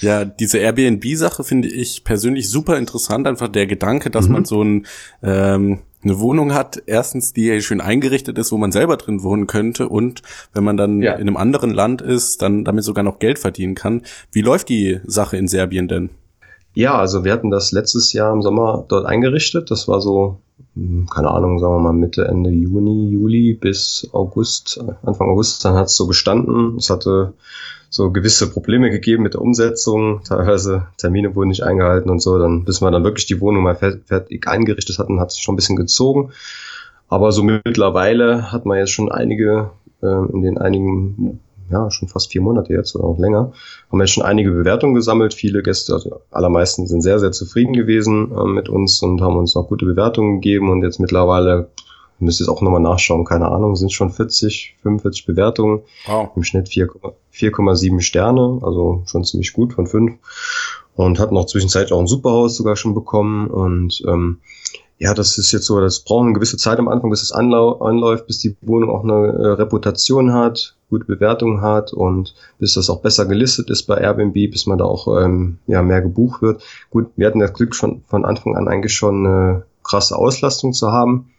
Ja, 0.00 0.24
diese 0.24 0.58
Airbnb-Sache 0.58 1.44
finde 1.44 1.68
ich 1.68 2.04
persönlich 2.04 2.48
super 2.48 2.78
interessant. 2.78 3.26
Einfach 3.26 3.48
der 3.48 3.66
Gedanke, 3.66 4.10
dass 4.10 4.28
mhm. 4.28 4.32
man 4.32 4.44
so 4.46 4.62
ein, 4.62 4.86
ähm, 5.22 5.80
eine 6.06 6.20
Wohnung 6.20 6.54
hat, 6.54 6.82
erstens, 6.86 7.32
die 7.32 7.60
schön 7.60 7.80
eingerichtet 7.80 8.38
ist, 8.38 8.52
wo 8.52 8.58
man 8.58 8.72
selber 8.72 8.96
drin 8.96 9.22
wohnen 9.22 9.46
könnte 9.46 9.88
und 9.88 10.22
wenn 10.52 10.64
man 10.64 10.76
dann 10.76 11.02
ja. 11.02 11.14
in 11.14 11.22
einem 11.22 11.36
anderen 11.36 11.70
Land 11.70 12.00
ist, 12.00 12.42
dann 12.42 12.64
damit 12.64 12.84
sogar 12.84 13.04
noch 13.04 13.18
Geld 13.18 13.38
verdienen 13.38 13.74
kann. 13.74 14.02
Wie 14.32 14.42
läuft 14.42 14.68
die 14.68 15.00
Sache 15.04 15.36
in 15.36 15.48
Serbien 15.48 15.88
denn? 15.88 16.10
Ja, 16.74 16.98
also 16.98 17.24
wir 17.24 17.32
hatten 17.32 17.50
das 17.50 17.72
letztes 17.72 18.12
Jahr 18.12 18.32
im 18.32 18.42
Sommer 18.42 18.84
dort 18.86 19.06
eingerichtet. 19.06 19.70
Das 19.70 19.88
war 19.88 20.00
so, 20.00 20.40
hm, 20.74 21.06
keine 21.12 21.30
Ahnung, 21.30 21.58
sagen 21.58 21.74
wir 21.74 21.80
mal 21.80 21.92
Mitte, 21.92 22.26
Ende 22.26 22.50
Juni, 22.50 23.08
Juli 23.10 23.54
bis 23.54 24.08
August, 24.12 24.78
Anfang 25.02 25.30
August. 25.30 25.64
Dann 25.64 25.74
hat 25.74 25.86
es 25.86 25.96
so 25.96 26.06
gestanden. 26.06 26.76
Es 26.76 26.90
hatte 26.90 27.32
so 27.90 28.10
gewisse 28.10 28.50
Probleme 28.50 28.90
gegeben 28.90 29.22
mit 29.22 29.34
der 29.34 29.42
Umsetzung. 29.42 30.22
Teilweise 30.24 30.86
Termine 30.98 31.34
wurden 31.34 31.48
nicht 31.48 31.62
eingehalten 31.62 32.10
und 32.10 32.20
so. 32.20 32.38
Dann, 32.38 32.64
bis 32.64 32.80
wir 32.80 32.90
dann 32.90 33.04
wirklich 33.04 33.26
die 33.26 33.40
Wohnung 33.40 33.62
mal 33.62 33.76
fertig 33.76 34.46
eingerichtet 34.48 34.98
hatten, 34.98 35.20
hat 35.20 35.30
es 35.30 35.38
schon 35.38 35.54
ein 35.54 35.56
bisschen 35.56 35.76
gezogen. 35.76 36.32
Aber 37.08 37.32
so 37.32 37.42
mittlerweile 37.42 38.50
hat 38.52 38.66
man 38.66 38.78
jetzt 38.78 38.90
schon 38.90 39.10
einige, 39.10 39.70
äh, 40.02 40.32
in 40.32 40.42
den 40.42 40.58
einigen 40.58 41.40
ja, 41.70 41.90
schon 41.90 42.08
fast 42.08 42.30
vier 42.30 42.42
Monate 42.42 42.72
jetzt 42.72 42.94
oder 42.94 43.04
auch 43.04 43.18
länger, 43.18 43.52
haben 43.90 44.00
jetzt 44.00 44.12
schon 44.12 44.24
einige 44.24 44.50
Bewertungen 44.50 44.94
gesammelt. 44.94 45.34
Viele 45.34 45.62
Gäste, 45.62 45.94
also 45.94 46.20
allermeisten 46.30 46.86
sind 46.86 47.02
sehr, 47.02 47.18
sehr 47.18 47.32
zufrieden 47.32 47.72
gewesen 47.72 48.32
äh, 48.32 48.44
mit 48.44 48.68
uns 48.68 49.02
und 49.02 49.20
haben 49.20 49.36
uns 49.36 49.54
noch 49.54 49.68
gute 49.68 49.86
Bewertungen 49.86 50.40
gegeben 50.40 50.70
und 50.70 50.82
jetzt 50.82 51.00
mittlerweile, 51.00 51.68
müsst 52.18 52.40
ihr 52.40 52.44
es 52.44 52.48
auch 52.48 52.62
nochmal 52.62 52.80
nachschauen, 52.80 53.24
keine 53.24 53.48
Ahnung, 53.48 53.76
sind 53.76 53.92
schon 53.92 54.10
40, 54.10 54.76
45 54.82 55.26
Bewertungen. 55.26 55.82
Wow. 56.06 56.30
Im 56.36 56.42
Schnitt 56.42 56.68
4,7 56.68 58.00
Sterne, 58.00 58.60
also 58.62 59.02
schon 59.06 59.24
ziemlich 59.24 59.52
gut 59.52 59.72
von 59.72 59.86
5. 59.86 60.14
Und 60.94 61.18
hat 61.18 61.32
noch 61.32 61.44
zwischenzeitlich 61.44 61.92
auch 61.92 62.00
ein 62.00 62.06
Superhaus 62.06 62.56
sogar 62.56 62.76
schon 62.76 62.94
bekommen 62.94 63.48
und 63.48 64.02
ähm, 64.06 64.38
ja, 64.98 65.12
das 65.12 65.36
ist 65.36 65.52
jetzt 65.52 65.66
so, 65.66 65.80
das 65.80 66.00
braucht 66.00 66.24
eine 66.24 66.32
gewisse 66.32 66.56
Zeit 66.56 66.78
am 66.78 66.88
Anfang, 66.88 67.10
bis 67.10 67.22
es 67.22 67.32
anläuft, 67.32 68.26
bis 68.26 68.38
die 68.38 68.56
Wohnung 68.62 68.90
auch 68.90 69.04
eine 69.04 69.26
äh, 69.26 69.46
Reputation 69.48 70.32
hat, 70.32 70.74
gute 70.88 71.04
Bewertung 71.04 71.60
hat 71.60 71.92
und 71.92 72.34
bis 72.58 72.74
das 72.74 72.88
auch 72.88 73.02
besser 73.02 73.26
gelistet 73.26 73.68
ist 73.68 73.82
bei 73.82 73.98
Airbnb, 73.98 74.50
bis 74.50 74.66
man 74.66 74.78
da 74.78 74.84
auch 74.84 75.20
ähm, 75.20 75.58
ja, 75.66 75.82
mehr 75.82 76.00
gebucht 76.00 76.40
wird. 76.40 76.62
Gut, 76.90 77.08
wir 77.16 77.26
hatten 77.26 77.40
das 77.40 77.52
Glück 77.52 77.74
schon 77.74 78.04
von 78.06 78.24
Anfang 78.24 78.56
an 78.56 78.68
eigentlich 78.68 78.94
schon 78.94 79.26
eine 79.26 79.64
krasse 79.82 80.16
Auslastung 80.16 80.72
zu 80.72 80.90
haben. 80.92 81.30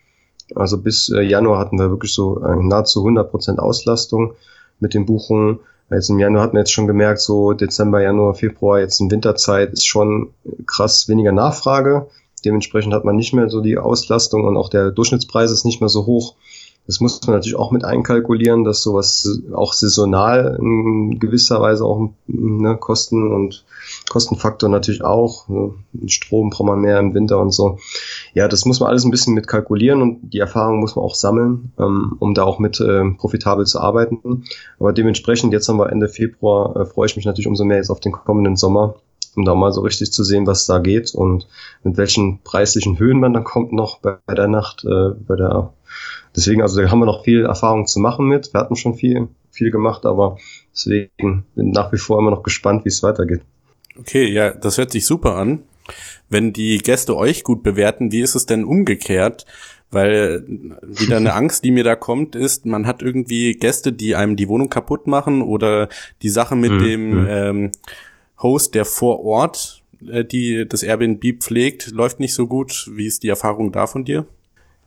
Also 0.55 0.77
bis 0.77 1.09
äh, 1.09 1.21
Januar 1.21 1.59
hatten 1.59 1.79
wir 1.79 1.89
wirklich 1.89 2.13
so 2.13 2.41
äh, 2.41 2.55
nahezu 2.55 3.05
100% 3.05 3.57
Auslastung 3.57 4.33
mit 4.79 4.93
den 4.93 5.05
Buchungen. 5.05 5.59
Jetzt 5.89 6.09
im 6.09 6.19
Januar 6.19 6.43
hat 6.43 6.53
man 6.53 6.61
jetzt 6.61 6.71
schon 6.71 6.87
gemerkt, 6.87 7.21
so 7.21 7.53
Dezember, 7.53 8.01
Januar, 8.01 8.33
Februar, 8.33 8.79
jetzt 8.79 8.99
in 8.99 9.09
Winterzeit 9.09 9.71
ist 9.71 9.85
schon 9.85 10.29
krass 10.65 11.07
weniger 11.07 11.31
Nachfrage. 11.31 12.07
Dementsprechend 12.43 12.93
hat 12.93 13.05
man 13.05 13.15
nicht 13.15 13.33
mehr 13.33 13.49
so 13.49 13.61
die 13.61 13.77
Auslastung 13.77 14.43
und 14.43 14.57
auch 14.57 14.69
der 14.69 14.91
Durchschnittspreis 14.91 15.51
ist 15.51 15.65
nicht 15.65 15.79
mehr 15.79 15.89
so 15.89 16.05
hoch. 16.05 16.35
Das 16.87 17.01
muss 17.01 17.21
man 17.27 17.35
natürlich 17.35 17.57
auch 17.57 17.71
mit 17.71 17.83
einkalkulieren, 17.83 18.63
dass 18.63 18.81
sowas 18.81 19.41
auch 19.53 19.73
saisonal 19.73 20.57
in 20.59 21.19
gewisser 21.19 21.61
Weise 21.61 21.83
auch 21.83 22.09
ne, 22.27 22.77
Kosten 22.77 23.33
und 23.33 23.65
Kostenfaktor 24.09 24.69
natürlich 24.69 25.03
auch. 25.03 25.49
Ne, 25.49 25.73
Strom 26.07 26.49
braucht 26.49 26.65
man 26.65 26.79
mehr 26.79 26.99
im 26.99 27.13
Winter 27.13 27.39
und 27.39 27.51
so. 27.51 27.77
Ja, 28.33 28.47
das 28.47 28.65
muss 28.65 28.79
man 28.79 28.89
alles 28.89 29.03
ein 29.03 29.11
bisschen 29.11 29.33
mit 29.33 29.47
kalkulieren 29.47 30.01
und 30.01 30.33
die 30.33 30.39
Erfahrung 30.39 30.79
muss 30.79 30.95
man 30.95 31.03
auch 31.03 31.15
sammeln, 31.15 31.73
ähm, 31.77 32.15
um 32.19 32.33
da 32.33 32.43
auch 32.43 32.57
mit 32.57 32.79
äh, 32.79 33.11
profitabel 33.17 33.65
zu 33.65 33.81
arbeiten. 33.81 34.45
Aber 34.79 34.93
dementsprechend, 34.93 35.51
jetzt 35.51 35.67
haben 35.67 35.77
wir 35.77 35.91
Ende 35.91 36.07
Februar, 36.07 36.75
äh, 36.77 36.85
freue 36.85 37.07
ich 37.07 37.17
mich 37.17 37.25
natürlich 37.25 37.47
umso 37.47 37.65
mehr 37.65 37.77
jetzt 37.77 37.89
auf 37.89 37.99
den 37.99 38.13
kommenden 38.13 38.55
Sommer 38.55 38.95
um 39.37 39.45
da 39.45 39.55
mal 39.55 39.71
so 39.71 39.81
richtig 39.81 40.11
zu 40.11 40.23
sehen, 40.23 40.47
was 40.47 40.65
da 40.65 40.79
geht 40.79 41.13
und 41.13 41.47
mit 41.83 41.95
welchen 41.97 42.39
preislichen 42.43 42.97
Höhen 42.97 43.19
man 43.19 43.33
dann 43.33 43.43
kommt 43.43 43.71
noch 43.71 43.99
bei, 43.99 44.17
bei 44.25 44.33
der 44.33 44.47
Nacht, 44.47 44.83
äh, 44.83 45.11
bei 45.27 45.35
der 45.35 45.73
deswegen, 46.35 46.61
also 46.61 46.81
da 46.81 46.89
haben 46.89 46.99
wir 46.99 47.05
noch 47.05 47.23
viel 47.23 47.45
Erfahrung 47.45 47.85
zu 47.85 47.99
machen 47.99 48.27
mit. 48.27 48.53
Wir 48.53 48.59
hatten 48.59 48.75
schon 48.75 48.95
viel, 48.95 49.27
viel 49.51 49.71
gemacht, 49.71 50.05
aber 50.05 50.37
deswegen 50.73 51.45
bin 51.55 51.71
nach 51.71 51.91
wie 51.93 51.97
vor 51.97 52.19
immer 52.19 52.31
noch 52.31 52.43
gespannt, 52.43 52.83
wie 52.83 52.89
es 52.89 53.03
weitergeht. 53.03 53.41
Okay, 53.99 54.27
ja, 54.27 54.51
das 54.51 54.77
hört 54.77 54.91
sich 54.91 55.05
super 55.05 55.35
an. 55.35 55.63
Wenn 56.29 56.51
die 56.51 56.79
Gäste 56.79 57.15
euch 57.15 57.43
gut 57.43 57.63
bewerten, 57.63 58.11
wie 58.11 58.21
ist 58.21 58.35
es 58.35 58.45
denn 58.45 58.65
umgekehrt? 58.65 59.45
Weil 59.89 60.43
wieder 60.81 61.17
eine 61.17 61.33
Angst, 61.35 61.63
die 61.63 61.71
mir 61.71 61.83
da 61.83 61.95
kommt, 61.95 62.35
ist, 62.35 62.65
man 62.65 62.87
hat 62.87 63.01
irgendwie 63.01 63.53
Gäste, 63.53 63.93
die 63.93 64.15
einem 64.15 64.35
die 64.35 64.49
Wohnung 64.49 64.69
kaputt 64.69 65.07
machen 65.07 65.41
oder 65.41 65.89
die 66.21 66.29
Sache 66.29 66.55
mit 66.55 66.71
mhm. 66.71 66.79
dem 66.79 67.09
mhm. 67.09 67.27
ähm, 67.29 67.71
Host, 68.41 68.75
der 68.75 68.85
vor 68.85 69.23
Ort 69.23 69.83
äh, 70.05 70.25
die 70.25 70.67
das 70.67 70.83
Airbnb 70.83 71.41
pflegt, 71.41 71.91
läuft 71.91 72.19
nicht 72.19 72.33
so 72.33 72.47
gut. 72.47 72.89
Wie 72.93 73.07
ist 73.07 73.23
die 73.23 73.29
Erfahrung 73.29 73.71
da 73.71 73.87
von 73.87 74.05
dir? 74.05 74.25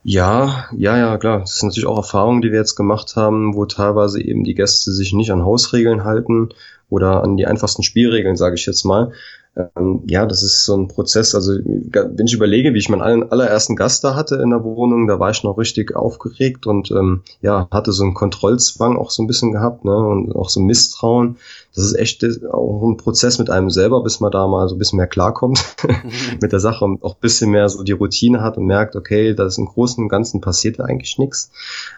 Ja, 0.03 0.65
ja, 0.75 0.97
ja, 0.97 1.17
klar. 1.17 1.41
Das 1.41 1.59
sind 1.59 1.69
natürlich 1.69 1.87
auch 1.87 1.97
Erfahrungen, 1.97 2.41
die 2.41 2.51
wir 2.51 2.59
jetzt 2.59 2.75
gemacht 2.75 3.15
haben, 3.15 3.55
wo 3.55 3.65
teilweise 3.65 4.21
eben 4.21 4.43
die 4.43 4.55
Gäste 4.55 4.91
sich 4.91 5.13
nicht 5.13 5.31
an 5.31 5.45
Hausregeln 5.45 6.03
halten 6.03 6.49
oder 6.89 7.23
an 7.23 7.37
die 7.37 7.45
einfachsten 7.45 7.83
Spielregeln, 7.83 8.35
sage 8.35 8.55
ich 8.55 8.65
jetzt 8.65 8.83
mal. 8.83 9.11
Ähm, 9.55 10.03
ja, 10.07 10.25
das 10.25 10.43
ist 10.43 10.63
so 10.63 10.75
ein 10.75 10.87
Prozess. 10.87 11.35
Also 11.35 11.51
wenn 11.53 12.25
ich 12.25 12.33
überlege, 12.33 12.73
wie 12.73 12.79
ich 12.79 12.89
meinen 12.89 13.29
allerersten 13.29 13.75
Gast 13.75 14.03
da 14.03 14.15
hatte 14.15 14.37
in 14.37 14.49
der 14.49 14.63
Wohnung, 14.63 15.07
da 15.07 15.19
war 15.19 15.29
ich 15.29 15.43
noch 15.43 15.57
richtig 15.57 15.95
aufgeregt 15.95 16.65
und 16.67 16.89
ähm, 16.91 17.23
ja, 17.41 17.67
hatte 17.69 17.91
so 17.91 18.03
einen 18.03 18.13
Kontrollzwang 18.13 18.97
auch 18.97 19.11
so 19.11 19.21
ein 19.21 19.27
bisschen 19.27 19.51
gehabt, 19.51 19.83
ne? 19.83 19.95
Und 19.95 20.33
auch 20.33 20.49
so 20.49 20.61
Misstrauen. 20.61 21.37
Das 21.73 21.85
ist 21.85 21.93
echt 21.93 22.23
auch 22.51 22.83
ein 22.83 22.97
Prozess 22.97 23.39
mit 23.39 23.49
einem 23.49 23.69
selber, 23.69 24.03
bis 24.03 24.19
man 24.19 24.31
da 24.31 24.45
mal 24.47 24.67
so 24.67 24.75
ein 24.75 24.77
bisschen 24.77 24.97
mehr 24.97 25.07
klarkommt 25.07 25.63
mit 26.41 26.51
der 26.51 26.59
Sache 26.59 26.83
und 26.83 27.01
auch 27.01 27.15
ein 27.15 27.21
bisschen 27.21 27.49
mehr 27.51 27.69
so 27.69 27.83
die 27.83 27.93
Routine 27.93 28.41
hat 28.41 28.57
und 28.57 28.65
merkt, 28.65 28.95
okay, 28.97 29.33
da 29.33 29.45
ist 29.45 29.57
im 29.57 29.67
Großen 29.67 30.03
und 30.03 30.09
Ganzen 30.09 30.41
passiert 30.41 30.81
eigentlich 30.81 31.17
nichts. 31.17 31.49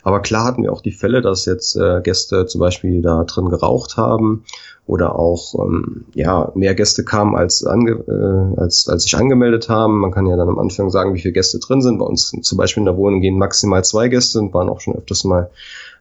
Aber 0.03 0.21
klar 0.21 0.45
hatten 0.45 0.61
wir 0.61 0.71
auch 0.71 0.81
die 0.81 0.91
Fälle, 0.91 1.21
dass 1.21 1.45
jetzt 1.45 1.75
äh, 1.75 2.01
Gäste 2.01 2.45
zum 2.45 2.59
Beispiel 2.59 3.01
da 3.01 3.23
drin 3.23 3.49
geraucht 3.49 3.97
haben 3.97 4.45
oder 4.85 5.17
auch 5.17 5.55
ähm, 5.55 6.05
ja 6.13 6.51
mehr 6.55 6.75
Gäste 6.75 7.03
kamen 7.03 7.35
als 7.35 7.65
ange, 7.65 7.91
äh, 7.91 8.59
als 8.59 8.89
als 8.89 9.03
sich 9.03 9.15
angemeldet 9.15 9.69
haben. 9.69 9.99
Man 9.99 10.11
kann 10.11 10.27
ja 10.27 10.35
dann 10.35 10.49
am 10.49 10.59
Anfang 10.59 10.89
sagen, 10.89 11.13
wie 11.13 11.21
viele 11.21 11.33
Gäste 11.33 11.59
drin 11.59 11.81
sind. 11.81 11.99
Bei 11.99 12.05
uns 12.05 12.31
zum 12.41 12.57
Beispiel 12.57 12.81
in 12.81 12.85
der 12.85 12.97
Wohnung 12.97 13.21
gehen 13.21 13.37
maximal 13.37 13.83
zwei 13.83 14.09
Gäste 14.09 14.39
und 14.39 14.53
waren 14.53 14.69
auch 14.69 14.81
schon 14.81 14.95
öfters 14.95 15.23
mal 15.23 15.49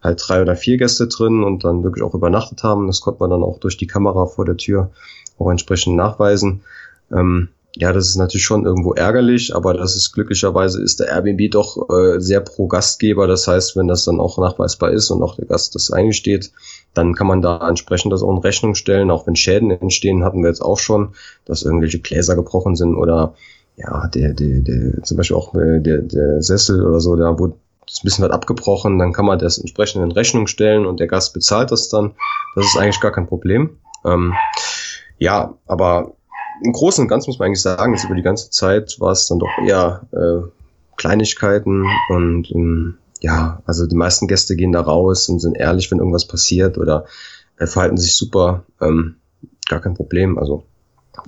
halt 0.03 0.21
drei 0.27 0.43
oder 0.43 0.57
vier 0.57 0.79
Gäste 0.79 1.07
drin 1.07 1.45
und 1.45 1.65
dann 1.65 1.85
wirklich 1.85 2.03
auch 2.03 2.15
übernachtet 2.15 2.65
haben. 2.65 2.89
Das 2.89 3.01
konnte 3.01 3.21
man 3.21 3.31
dann 3.31 3.45
auch 3.45 3.61
durch 3.63 3.77
die 3.77 3.87
Kamera 3.87 4.27
vor 4.27 4.45
der 4.45 4.57
Tür 4.57 4.91
auch 5.39 5.51
entsprechend 5.51 5.97
nachweisen. 5.97 6.63
Ähm, 7.13 7.49
ja, 7.75 7.93
das 7.93 8.09
ist 8.09 8.17
natürlich 8.17 8.45
schon 8.45 8.67
irgendwo 8.67 8.93
ärgerlich, 8.93 9.57
aber 9.57 9.73
das 9.73 9.97
ist 9.97 10.13
glücklicherweise 10.13 10.83
ist 10.83 11.01
der 11.01 11.09
Airbnb 11.09 11.51
doch 11.51 11.89
äh, 11.89 12.21
sehr 12.21 12.41
pro 12.41 12.67
Gastgeber. 12.67 13.27
Das 13.27 13.49
heißt, 13.49 13.77
wenn 13.77 13.89
das 13.89 14.05
dann 14.05 14.21
auch 14.21 14.37
nachweisbar 14.39 14.91
ist 14.91 15.11
und 15.11 15.23
auch 15.23 15.37
der 15.37 15.47
Gast 15.47 15.75
das 15.75 15.91
eingesteht, 15.91 16.53
dann 16.93 17.15
kann 17.15 17.27
man 17.27 17.41
da 17.41 17.67
entsprechend 17.67 18.13
das 18.13 18.23
auch 18.23 18.31
in 18.31 18.39
Rechnung 18.39 18.75
stellen. 18.75 19.11
Auch 19.11 19.27
wenn 19.27 19.37
Schäden 19.37 19.71
entstehen, 19.71 20.23
hatten 20.23 20.43
wir 20.43 20.49
jetzt 20.49 20.61
auch 20.61 20.79
schon, 20.79 21.15
dass 21.47 21.63
irgendwelche 21.63 22.01
Gläser 22.01 22.37
gebrochen 22.37 22.77
sind 22.77 22.95
oder 22.95 23.35
ja, 23.77 24.07
der, 24.09 24.35
der, 24.35 24.61
der, 24.61 25.03
zum 25.03 25.17
Beispiel 25.17 25.37
auch 25.37 25.55
äh, 25.55 25.81
der, 25.81 26.03
der 26.03 26.43
Sessel 26.43 26.87
oder 26.87 27.01
so, 27.01 27.17
da 27.17 27.39
wurde 27.39 27.55
das 27.87 28.01
ein 28.01 28.05
bisschen 28.05 28.25
was 28.25 28.33
abgebrochen, 28.33 28.99
dann 28.99 29.13
kann 29.13 29.27
man 29.27 29.39
das 29.39 29.59
entsprechend 29.59 30.03
in 30.03 30.13
Rechnung 30.13 30.47
stellen 30.47 30.87
und 30.87 31.01
der 31.01 31.07
Gast 31.07 31.35
bezahlt 31.35 31.71
das 31.71 31.89
dann. 31.89 32.15
Das 32.55 32.67
ist 32.67 32.77
eigentlich 32.77 33.01
gar 33.01 33.13
kein 33.13 33.27
Problem. 33.27 33.79
Ähm, 34.05 34.35
ja, 35.19 35.55
aber 35.67 36.13
im 36.63 36.73
Großen 36.73 37.03
und 37.03 37.09
Ganzen 37.09 37.31
muss 37.31 37.39
man 37.39 37.47
eigentlich 37.47 37.63
sagen, 37.63 37.93
dass 37.93 38.05
über 38.05 38.15
die 38.15 38.23
ganze 38.23 38.51
Zeit 38.51 38.97
war 39.01 39.13
es 39.13 39.27
dann 39.27 39.39
doch 39.39 39.51
eher 39.65 40.07
äh, 40.13 40.49
Kleinigkeiten 40.97 41.87
und 42.09 42.51
ähm, 42.53 42.99
ja, 43.21 43.63
also 43.67 43.87
die 43.87 43.97
meisten 43.97 44.27
Gäste 44.27 44.57
gehen 44.57 44.73
da 44.73 44.81
raus 44.81 45.29
und 45.29 45.39
sind 45.39 45.57
ehrlich, 45.57 45.91
wenn 45.91 45.99
irgendwas 45.99 46.27
passiert 46.27 46.77
oder 46.77 47.07
äh, 47.59 47.67
verhalten 47.67 47.97
sich 47.97 48.17
super, 48.17 48.65
ähm, 48.81 49.17
gar 49.69 49.81
kein 49.81 49.95
Problem. 49.95 50.39
Also 50.39 50.65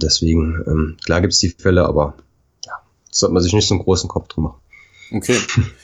deswegen, 0.01 0.63
ähm, 0.67 0.97
klar 1.05 1.21
gibt's 1.21 1.39
die 1.39 1.51
Fälle, 1.51 1.87
aber 1.87 2.15
ja, 2.67 2.73
sollte 3.11 3.33
man 3.33 3.43
sich 3.43 3.53
nicht 3.53 3.69
so 3.69 3.75
einen 3.75 3.85
großen 3.85 4.09
Kopf 4.09 4.29
drum 4.29 4.45
machen. 4.45 4.61
Okay. 5.13 5.39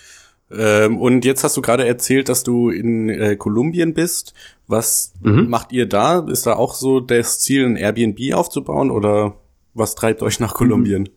ähm, 0.50 0.98
und 0.98 1.24
jetzt 1.24 1.44
hast 1.44 1.56
du 1.56 1.62
gerade 1.62 1.86
erzählt, 1.86 2.28
dass 2.28 2.42
du 2.42 2.70
in 2.70 3.08
äh, 3.08 3.36
Kolumbien 3.36 3.94
bist. 3.94 4.34
Was 4.66 5.12
mhm. 5.20 5.48
macht 5.48 5.72
ihr 5.72 5.86
da? 5.86 6.20
Ist 6.20 6.46
da 6.46 6.54
auch 6.54 6.74
so 6.74 7.00
das 7.00 7.40
Ziel, 7.40 7.64
ein 7.64 7.76
Airbnb 7.76 8.34
aufzubauen 8.34 8.90
oder 8.90 9.34
was 9.74 9.94
treibt 9.94 10.22
euch 10.22 10.40
nach 10.40 10.54
Kolumbien? 10.54 11.08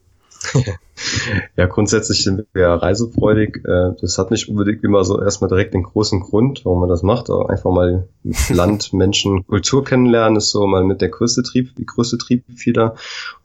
ja, 1.57 1.65
grundsätzlich 1.67 2.23
sind 2.23 2.45
wir 2.53 2.67
reisefreudig. 2.67 3.63
Äh, 3.65 3.91
das 4.01 4.17
hat 4.17 4.31
nicht 4.31 4.49
unbedingt 4.49 4.83
immer 4.83 5.03
so 5.03 5.21
erstmal 5.21 5.49
direkt 5.49 5.73
den 5.73 5.83
großen 5.83 6.19
Grund, 6.21 6.65
warum 6.65 6.81
man 6.81 6.89
das 6.89 7.03
macht. 7.03 7.29
Aber 7.29 7.49
einfach 7.49 7.71
mal 7.71 8.07
Land, 8.49 8.93
Menschen, 8.93 9.45
Kultur 9.47 9.83
kennenlernen 9.83 10.37
ist 10.37 10.51
so 10.51 10.65
mal 10.67 10.83
mit 10.83 11.01
der 11.01 11.09
größte 11.09 11.43
Trieb, 11.43 11.75
die 11.75 11.85
größte 11.85 12.17
Triebfeder. 12.17 12.95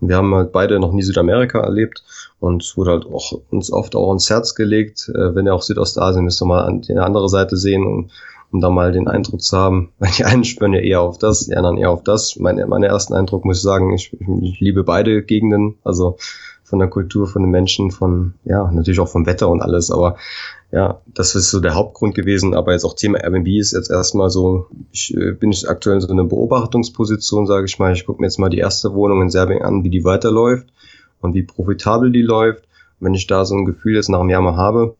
Und 0.00 0.09
wir 0.09 0.17
haben 0.17 0.35
halt 0.35 0.52
beide 0.52 0.78
noch 0.81 0.93
nie 0.93 1.02
Südamerika 1.02 1.61
erlebt 1.61 2.02
und 2.40 2.62
es 2.62 2.76
wurde 2.76 2.93
halt 2.93 3.07
auch 3.07 3.33
uns 3.50 3.73
oft 3.73 3.97
auch 3.97 4.12
ins 4.12 4.31
Herz 4.31 4.55
gelegt, 4.55 5.11
äh, 5.14 5.35
wenn 5.35 5.47
ihr 5.47 5.55
auch 5.55 5.62
Südostasien 5.62 6.25
müsst 6.25 6.43
ihr 6.43 6.47
mal 6.47 6.64
an 6.64 6.83
die 6.83 6.95
andere 6.95 7.28
Seite 7.28 7.57
sehen 7.57 7.87
und 7.87 8.11
um 8.50 8.61
da 8.61 8.71
mal 8.71 8.93
den 8.93 9.09
Eindruck 9.09 9.43
zu 9.43 9.57
haben, 9.57 9.93
weil 9.99 10.11
die 10.17 10.25
einen 10.25 10.45
spüren 10.45 10.73
ja 10.73 10.81
eher 10.81 11.00
auf 11.00 11.19
das, 11.19 11.47
die 11.47 11.57
anderen 11.57 11.78
eher 11.78 11.90
auf 11.90 12.02
das. 12.02 12.37
Mein, 12.37 12.62
mein 12.69 12.83
ersten 12.83 13.14
Eindruck 13.14 13.45
muss 13.45 13.59
ich 13.59 13.62
sagen, 13.62 13.93
ich, 13.93 14.17
ich 14.43 14.61
liebe 14.61 14.85
beide 14.85 15.23
Gegenden, 15.23 15.76
also 15.85 16.17
von 16.69 16.79
der 16.79 16.89
Kultur, 16.89 17.27
von 17.27 17.43
den 17.43 17.51
Menschen, 17.51 17.91
von, 17.91 18.35
ja, 18.45 18.71
natürlich 18.71 19.01
auch 19.01 19.09
vom 19.09 19.25
Wetter 19.25 19.49
und 19.49 19.63
alles, 19.63 19.91
aber 19.91 20.17
ja, 20.71 21.01
das 21.07 21.35
ist 21.35 21.51
so 21.51 21.61
der 21.61 21.75
Hauptgrund 21.75 22.15
gewesen, 22.15 22.55
aber 22.55 22.73
jetzt 22.73 22.85
auch 22.85 22.95
Thema 22.95 23.19
Airbnb 23.19 23.49
ist 23.49 23.73
jetzt 23.73 23.91
erstmal 23.91 24.29
so, 24.29 24.67
ich 24.93 25.17
äh, 25.17 25.33
bin 25.33 25.51
ich 25.51 25.69
aktuell 25.69 25.97
in 25.97 26.01
so 26.03 26.13
einer 26.13 26.25
Beobachtungsposition, 26.25 27.47
sage 27.47 27.65
ich 27.65 27.79
mal, 27.79 27.93
ich 27.95 28.05
gucke 28.05 28.21
mir 28.21 28.27
jetzt 28.27 28.39
mal 28.39 28.51
die 28.51 28.59
erste 28.59 28.93
Wohnung 28.93 29.23
in 29.23 29.31
Serbien 29.31 29.63
an, 29.63 29.83
wie 29.83 29.91
die 29.91 30.05
weiterläuft 30.05 30.67
und 31.21 31.35
wie 31.35 31.43
profitabel 31.43 32.13
die 32.13 32.23
läuft. 32.23 32.65
wenn 33.01 33.15
ich 33.15 33.27
da 33.29 33.45
so 33.45 33.55
ein 33.55 33.65
Gefühl 33.65 33.95
jetzt 33.95 34.09
nach 34.09 34.21
einem 34.21 34.29
Jahr 34.29 34.43
mal 34.43 34.57
habe, 34.57 34.97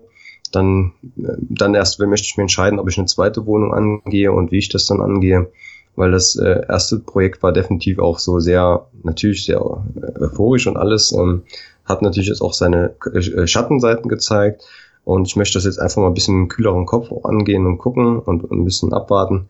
dann, 0.53 0.93
äh, 1.19 1.37
dann 1.51 1.75
erst 1.75 2.01
möchte 2.01 2.27
ich 2.27 2.37
mir 2.39 2.45
entscheiden, 2.45 2.79
ob 2.79 2.89
ich 2.89 2.97
eine 2.97 3.07
zweite 3.07 3.45
Wohnung 3.45 3.75
angehe 3.75 4.33
und 4.33 4.53
wie 4.53 4.59
ich 4.59 4.71
das 4.71 4.87
dann 4.87 5.03
angehe. 5.03 5.51
Weil 5.99 6.13
das 6.13 6.37
äh, 6.37 6.61
erste 6.69 7.01
Projekt 7.01 7.43
war 7.43 7.53
definitiv 7.53 7.99
auch 7.99 8.21
so 8.21 8.39
sehr, 8.39 8.87
natürlich 9.03 9.45
sehr 9.45 9.59
äh, 9.59 10.23
euphorisch 10.23 10.69
und 10.69 10.77
alles, 10.77 11.11
ähm, 11.11 11.43
hat 11.85 12.03
natürlich 12.03 12.29
jetzt 12.29 12.41
auch 12.41 12.53
seine 12.53 12.95
äh, 13.13 13.49
Schattenseiten 13.49 14.09
gezeigt. 14.09 14.63
Und 15.03 15.27
ich 15.27 15.35
möchte 15.35 15.59
das 15.59 15.65
jetzt 15.65 15.81
einfach 15.81 16.01
mal 16.01 16.07
ein 16.07 16.15
bisschen 16.15 16.43
mit 16.43 16.51
kühleren 16.51 16.87
Kopf 16.87 17.11
angehen 17.25 17.67
und 17.67 17.79
gucken 17.79 18.21
und 18.21 18.49
ein 18.49 18.65
bisschen 18.65 18.93
abwarten. 18.93 19.49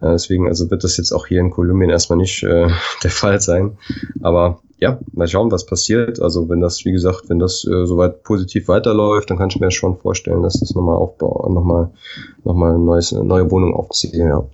Äh, 0.00 0.12
deswegen 0.12 0.48
also 0.48 0.70
wird 0.70 0.84
das 0.84 0.96
jetzt 0.96 1.12
auch 1.12 1.26
hier 1.26 1.40
in 1.40 1.50
Kolumbien 1.50 1.90
erstmal 1.90 2.16
nicht 2.16 2.42
äh, 2.44 2.68
der 3.02 3.10
Fall 3.10 3.38
sein. 3.38 3.76
Aber 4.22 4.60
ja, 4.78 5.00
mal 5.12 5.28
schauen, 5.28 5.52
was 5.52 5.66
passiert. 5.66 6.22
Also 6.22 6.48
wenn 6.48 6.62
das, 6.62 6.82
wie 6.86 6.92
gesagt, 6.92 7.28
wenn 7.28 7.40
das 7.40 7.66
äh, 7.66 7.84
soweit 7.84 8.22
positiv 8.22 8.68
weiterläuft, 8.68 9.28
dann 9.28 9.36
kann 9.36 9.50
ich 9.50 9.60
mir 9.60 9.70
schon 9.70 9.98
vorstellen, 9.98 10.42
dass 10.42 10.60
das 10.60 10.74
nochmal 10.74 10.96
aufbauen, 10.96 11.52
nochmal, 11.52 11.90
nochmal 12.44 12.78
neues, 12.78 13.12
eine 13.12 13.24
neue 13.24 13.50
Wohnung 13.50 13.74
aufziehe, 13.74 14.26
ja. 14.26 14.46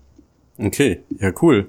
Okay, 0.58 1.02
ja, 1.18 1.32
cool. 1.42 1.68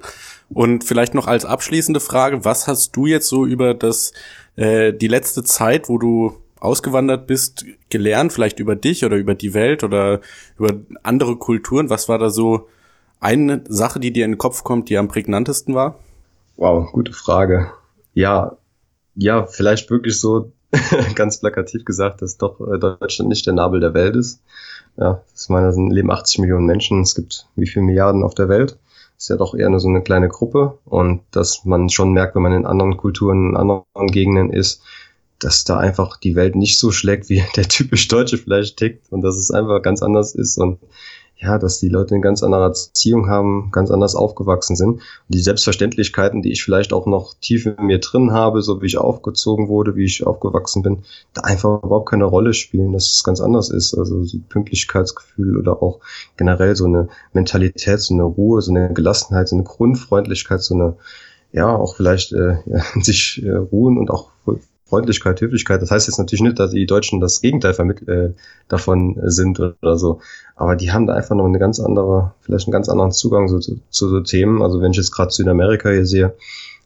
Und 0.50 0.84
vielleicht 0.84 1.13
noch 1.13 1.27
als 1.27 1.46
abschließende 1.46 2.00
Frage, 2.00 2.46
was 2.46 2.67
hast 2.67 2.96
du 2.96 3.06
jetzt 3.06 3.27
so 3.27 3.46
über 3.46 3.74
das, 3.74 4.13
äh, 4.56 4.94
die 4.94 5.08
letzte 5.08 5.44
Zeit, 5.44 5.89
wo 5.89 5.98
du 5.98 6.38
ausgewandert 6.60 7.27
bist, 7.27 7.65
gelernt, 7.89 8.34
vielleicht 8.34 8.60
über 8.60 8.75
dich 8.75 9.06
oder 9.06 9.17
über 9.17 9.36
die 9.36 9.53
Welt 9.53 9.84
oder 9.84 10.22
über 10.58 10.74
andere 11.03 11.36
Kulturen? 11.36 11.89
Was 11.89 12.08
war 12.10 12.17
da 12.17 12.29
so 12.29 12.67
eine 13.20 13.63
Sache, 13.67 14.00
die 14.00 14.13
dir 14.13 14.25
in 14.25 14.32
den 14.32 14.38
Kopf 14.38 14.63
kommt, 14.63 14.89
die 14.89 14.98
am 14.98 15.08
prägnantesten 15.08 15.75
war? 15.75 16.00
Wow, 16.56 16.91
gute 16.91 17.13
Frage 17.13 17.72
ja, 18.17 18.58
ja, 19.13 19.46
vielleicht 19.46 19.91
wirklich 19.91 20.20
so 20.20 20.51
ganz 21.15 21.39
plakativ 21.39 21.86
gesagt, 21.86 22.24
dass 22.24 22.38
doch 22.38 22.60
äh, 22.62 22.79
Deutschland 22.79 23.29
nicht 23.29 23.46
der 23.46 23.53
Nabel 23.53 23.79
der 23.79 23.94
Welt 23.94 24.15
ist. 24.15 24.41
Ja, 24.98 25.22
ich 25.36 25.50
meine, 25.50 25.68
es 25.68 25.77
leben 25.77 26.12
80 26.12 26.39
Millionen 26.39 26.66
Menschen, 26.66 27.01
es 27.01 27.13
gibt 27.13 27.48
wie 27.56 27.68
viele 27.68 27.86
Milliarden 27.86 28.24
auf 28.24 28.34
der 28.34 28.50
Welt. 28.50 28.77
ist 29.18 29.30
ja 29.30 29.38
doch 29.38 29.54
eher 29.54 29.70
nur 29.70 29.80
so 29.80 29.88
eine 29.88 30.01
kleine 30.01 30.27
Gruppe. 30.27 30.80
Und 30.86 31.22
dass 31.32 31.66
man 31.66 31.89
schon 31.89 32.13
merkt, 32.13 32.36
wenn 32.36 32.42
man 32.42 32.54
in 32.54 32.66
anderen 32.66 32.98
Kulturen, 32.98 33.51
in 33.51 33.58
anderen 33.58 34.08
Gegenden 34.08 34.51
ist, 34.51 34.82
dass 35.39 35.63
da 35.63 35.77
einfach 35.77 36.18
die 36.18 36.36
Welt 36.36 36.56
nicht 36.56 36.80
so 36.80 36.92
schlägt, 36.92 37.30
wie 37.30 37.44
der 37.56 37.68
typisch 37.68 38.08
Deutsche 38.08 38.38
vielleicht 38.38 38.77
tickt 38.77 39.12
und 39.12 39.22
dass 39.22 39.38
es 39.38 39.51
einfach 39.51 39.82
ganz 39.84 40.01
anders 40.01 40.34
ist. 40.34 40.58
Und 40.58 40.80
ja, 41.39 41.60
dass 41.60 41.79
die 41.79 41.89
Leute 41.89 42.15
eine 42.15 42.22
ganz 42.22 42.41
andere 42.41 42.63
Erziehung 42.63 43.29
haben, 43.29 43.70
ganz 43.72 43.91
anders 43.91 44.15
aufgewachsen 44.15 44.75
sind. 44.75 44.94
Und 44.94 45.01
die 45.27 45.39
Selbstverständlichkeiten, 45.39 46.41
die 46.41 46.51
ich 46.51 46.63
vielleicht 46.63 46.94
auch 46.94 47.06
noch 47.06 47.36
tief 47.39 47.67
in 47.67 47.86
mir 47.86 48.00
drin 48.00 48.32
habe, 48.32 48.62
so 48.63 48.82
wie 48.82 48.88
ich 48.88 48.98
aufgezogen 48.98 49.67
wurde, 49.67 49.96
wie 49.96 50.06
ich 50.06 50.25
aufgewachsen 50.25 50.82
bin, 50.82 51.03
da 51.34 51.41
einfach 51.41 51.84
überhaupt 51.84 52.10
keine 52.10 52.25
Rolle 52.25 52.53
spielen, 52.53 52.94
dass 52.94 53.12
es 53.12 53.24
ganz 53.24 53.39
anders 53.39 53.70
ist. 53.70 53.94
Also 53.94 54.24
so 54.24 54.39
Pünktlichkeitsgefühl 54.50 55.58
oder 55.58 55.84
auch 55.84 56.00
generell 56.38 56.75
so 56.75 56.86
eine 56.86 57.10
Mentalität, 57.34 58.00
so 58.00 58.15
eine 58.15 58.24
Ruhe, 58.24 58.62
so 58.62 58.72
eine 58.72 58.91
Gelassenheit, 58.94 59.48
so 59.48 59.56
eine 59.56 59.63
Grundfreundlichkeit, 59.63 60.63
so 60.63 60.74
eine, 60.74 60.96
ja, 61.51 61.75
auch 61.75 61.96
vielleicht 61.96 62.34
äh, 62.34 62.58
ja, 62.65 62.84
sich 63.01 63.44
äh, 63.46 63.51
ruhen 63.51 64.00
und 64.00 64.10
auch 64.10 64.29
Freundlichkeit, 64.88 65.41
Höflichkeit. 65.41 65.82
Das 65.82 65.91
heißt 65.91 66.08
jetzt 66.08 66.17
natürlich 66.17 66.41
nicht, 66.41 66.60
dass 66.60 66.72
die 66.72 66.86
Deutschen 66.86 67.20
das 67.20 67.41
Gegenteil 67.41 67.75
äh, 68.08 68.34
davon 68.67 69.20
sind 69.24 69.60
oder 69.60 69.98
so. 69.98 70.22
Aber 70.56 70.75
die 70.75 70.91
haben 70.91 71.08
da 71.08 71.13
einfach 71.13 71.36
noch 71.36 71.46
eine 71.46 71.60
ganz 71.60 71.79
andere, 71.79 72.34
vielleicht 72.41 72.67
einen 72.67 72.74
ganz 72.74 72.89
anderen 72.89 73.12
Zugang 73.12 73.48
zu, 73.48 73.60
zu, 73.60 73.79
zu 73.89 74.10
so 74.10 74.22
Themen. 74.22 74.62
Also 74.62 74.82
wenn 74.82 74.91
ich 74.91 74.98
jetzt 74.98 75.12
gerade 75.12 75.32
Südamerika 75.32 75.89
hier 75.89 76.06
sehe, 76.06 76.36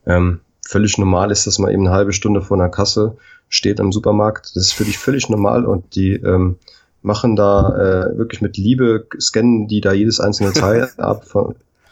ähm, 0.05 0.41
völlig 0.65 0.98
normal 0.98 1.31
ist, 1.31 1.46
dass 1.48 1.60
man 1.60 1.72
eben 1.72 1.86
eine 1.86 1.96
halbe 1.96 2.13
Stunde 2.13 2.41
vor 2.41 2.58
einer 2.58 2.70
Kasse 2.70 3.17
steht 3.50 3.79
im 3.79 3.91
Supermarkt. 3.91 4.55
Das 4.55 4.63
ist 4.63 4.74
für 4.74 4.86
dich 4.86 4.98
völlig 4.98 5.29
normal 5.29 5.65
und 5.65 5.96
die 5.96 6.13
ähm, 6.13 6.58
machen 7.01 7.36
da 7.36 7.75
äh, 7.75 8.17
wirklich 8.17 8.41
mit 8.41 8.58
Liebe, 8.58 9.05
scannen 9.20 9.67
die 9.67 9.81
da 9.81 9.91
jedes 9.91 10.20
einzelne 10.20 10.53
Teil 10.53 10.89
ab, 10.98 11.24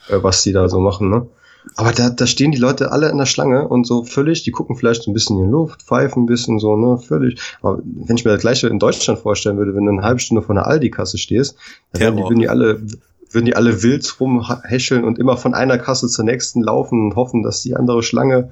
äh, 0.10 0.24
was 0.24 0.44
die 0.44 0.54
da 0.54 0.70
so 0.70 0.80
machen. 0.80 1.10
Ne? 1.10 1.28
Aber 1.76 1.92
da, 1.92 2.10
da 2.10 2.28
stehen 2.28 2.52
die 2.52 2.58
Leute 2.58 2.92
alle 2.92 3.10
in 3.10 3.18
der 3.18 3.26
Schlange 3.26 3.68
und 3.68 3.88
so 3.88 4.04
völlig, 4.04 4.44
die 4.44 4.52
gucken 4.52 4.76
vielleicht 4.76 5.04
so 5.04 5.12
ein 5.12 5.14
bisschen 5.14 5.38
in 5.38 5.46
die 5.46 5.52
Luft, 5.52 5.84
pfeifen 5.84 6.24
ein 6.24 6.26
bisschen 6.26 6.60
so, 6.60 6.76
ne, 6.76 6.98
völlig. 6.98 7.40
Aber 7.62 7.80
wenn 7.84 8.18
ich 8.18 8.26
mir 8.26 8.32
das 8.32 8.42
gleiche 8.42 8.68
in 8.68 8.80
Deutschland 8.80 9.20
vorstellen 9.20 9.58
würde, 9.58 9.76
wenn 9.76 9.86
du 9.86 9.92
eine 9.92 10.02
halbe 10.02 10.20
Stunde 10.20 10.42
vor 10.42 10.56
einer 10.56 10.68
Aldi-Kasse 10.68 11.18
stehst, 11.18 11.56
dann 11.94 12.02
würden 12.02 12.18
die, 12.18 12.24
würden 12.24 12.40
die 12.40 12.50
alle, 12.50 12.82
würden 13.32 13.46
die 13.46 13.56
alle 13.56 13.84
wild 13.84 14.20
rumhäscheln 14.20 15.04
und 15.04 15.20
immer 15.20 15.38
von 15.38 15.54
einer 15.54 15.78
Kasse 15.78 16.08
zur 16.08 16.26
nächsten 16.26 16.62
laufen 16.62 17.06
und 17.06 17.16
hoffen, 17.16 17.44
dass 17.44 17.62
die 17.62 17.76
andere 17.76 18.04
Schlange 18.04 18.50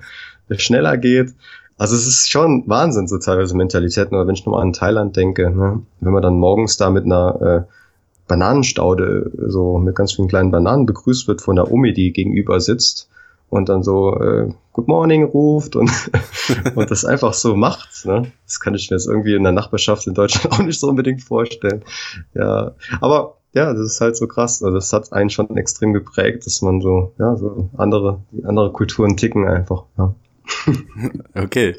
schneller 0.52 0.98
geht. 0.98 1.34
Also 1.78 1.96
es 1.96 2.08
ist 2.08 2.30
schon 2.30 2.64
Wahnsinn, 2.68 3.08
so 3.08 3.18
teilweise 3.18 3.56
Mentalitäten. 3.56 4.16
Aber 4.16 4.28
wenn 4.28 4.36
ich 4.36 4.46
nochmal 4.46 4.64
an 4.64 4.74
Thailand 4.74 5.16
denke, 5.16 5.52
ne, 5.52 5.82
wenn 6.00 6.14
man 6.14 6.24
dann 6.24 6.40
morgens 6.40 6.78
da 6.78 6.90
mit 6.90 7.06
einer 7.06 7.68
äh, 7.68 7.72
Bananenstaude 8.28 9.32
so 9.48 9.78
mit 9.78 9.96
ganz 9.96 10.14
vielen 10.14 10.28
kleinen 10.28 10.52
Bananen 10.52 10.86
begrüßt 10.86 11.28
wird 11.28 11.42
von 11.42 11.56
der 11.56 11.72
Omi, 11.72 11.94
die 11.94 12.14
gegenüber 12.14 12.60
sitzt 12.60 13.10
und 13.50 13.70
dann 13.70 13.84
so 13.84 14.20
äh, 14.20 14.52
Good 14.74 14.88
Morning 14.88 15.24
ruft 15.24 15.76
und, 15.76 15.90
und 16.76 16.92
das 16.92 17.06
einfach 17.06 17.34
so 17.34 17.56
macht. 17.56 18.06
Ne? 18.06 18.32
Das 18.46 18.60
kann 18.60 18.76
ich 18.76 18.90
mir 18.90 18.98
jetzt 18.98 19.08
irgendwie 19.08 19.36
in 19.36 19.44
der 19.44 19.54
Nachbarschaft 19.54 20.08
in 20.08 20.14
Deutschland 20.14 20.52
auch 20.54 20.64
nicht 20.64 20.80
so 20.80 20.88
unbedingt 20.88 21.24
vorstellen. 21.24 21.84
Ja, 22.34 22.76
aber 23.00 23.38
ja, 23.54 23.74
das 23.74 23.86
ist 23.86 24.02
halt 24.02 24.18
so 24.18 24.28
krass. 24.28 24.62
Also 24.62 24.76
das 24.76 24.92
hat 24.94 25.14
einen 25.14 25.30
schon 25.30 25.56
extrem 25.58 25.94
geprägt, 25.94 26.46
dass 26.46 26.62
man 26.62 26.82
so, 26.82 27.14
ja, 27.18 27.36
so 27.38 27.70
andere, 27.78 28.22
andere 28.44 28.72
Kulturen 28.72 29.18
ticken 29.18 29.48
einfach. 29.48 29.84
Ja. 29.98 30.14
Okay. 31.36 31.76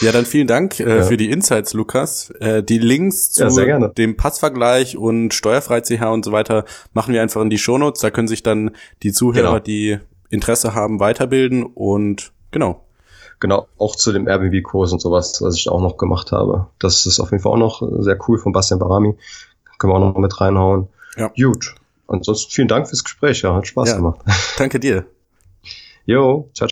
Ja, 0.00 0.12
dann 0.12 0.24
vielen 0.24 0.46
Dank 0.46 0.80
äh, 0.80 0.98
ja. 0.98 1.02
für 1.02 1.16
die 1.16 1.30
Insights, 1.30 1.74
Lukas. 1.74 2.30
Äh, 2.40 2.62
die 2.62 2.78
Links 2.78 3.32
zu 3.32 3.44
ja, 3.44 3.88
dem 3.88 4.16
Passvergleich 4.16 4.96
und 4.96 5.34
steuerfrei 5.34 5.80
CH 5.80 6.02
und 6.12 6.24
so 6.24 6.32
weiter 6.32 6.64
machen 6.92 7.12
wir 7.12 7.22
einfach 7.22 7.42
in 7.42 7.50
die 7.50 7.58
Shownotes. 7.58 8.00
Da 8.00 8.10
können 8.10 8.28
sich 8.28 8.42
dann 8.42 8.70
die 9.02 9.12
Zuhörer, 9.12 9.48
genau. 9.48 9.58
die 9.58 9.98
Interesse 10.30 10.74
haben, 10.74 11.00
weiterbilden 11.00 11.64
und 11.64 12.32
genau. 12.50 12.84
Genau, 13.40 13.66
auch 13.78 13.96
zu 13.96 14.12
dem 14.12 14.28
Airbnb-Kurs 14.28 14.92
und 14.92 15.00
sowas, 15.00 15.40
was 15.40 15.56
ich 15.56 15.68
auch 15.70 15.80
noch 15.80 15.96
gemacht 15.96 16.30
habe. 16.30 16.66
Das 16.78 17.06
ist 17.06 17.20
auf 17.20 17.30
jeden 17.30 17.42
Fall 17.42 17.52
auch 17.52 17.56
noch 17.56 17.82
sehr 18.00 18.18
cool 18.28 18.38
von 18.38 18.52
Bastian 18.52 18.78
Barami. 18.78 19.16
Können 19.78 19.92
wir 19.92 19.96
auch 19.96 20.12
noch 20.12 20.18
mit 20.18 20.40
reinhauen. 20.40 20.88
Ja. 21.16 21.32
Gut. 21.34 21.74
Ansonsten 22.06 22.50
vielen 22.50 22.68
Dank 22.68 22.88
fürs 22.88 23.02
Gespräch. 23.02 23.42
Ja, 23.42 23.54
hat 23.54 23.66
Spaß 23.66 23.90
ja. 23.90 23.96
gemacht. 23.96 24.20
Danke 24.58 24.78
dir. 24.78 25.06
Jo, 26.06 26.48
ciao. 26.54 26.68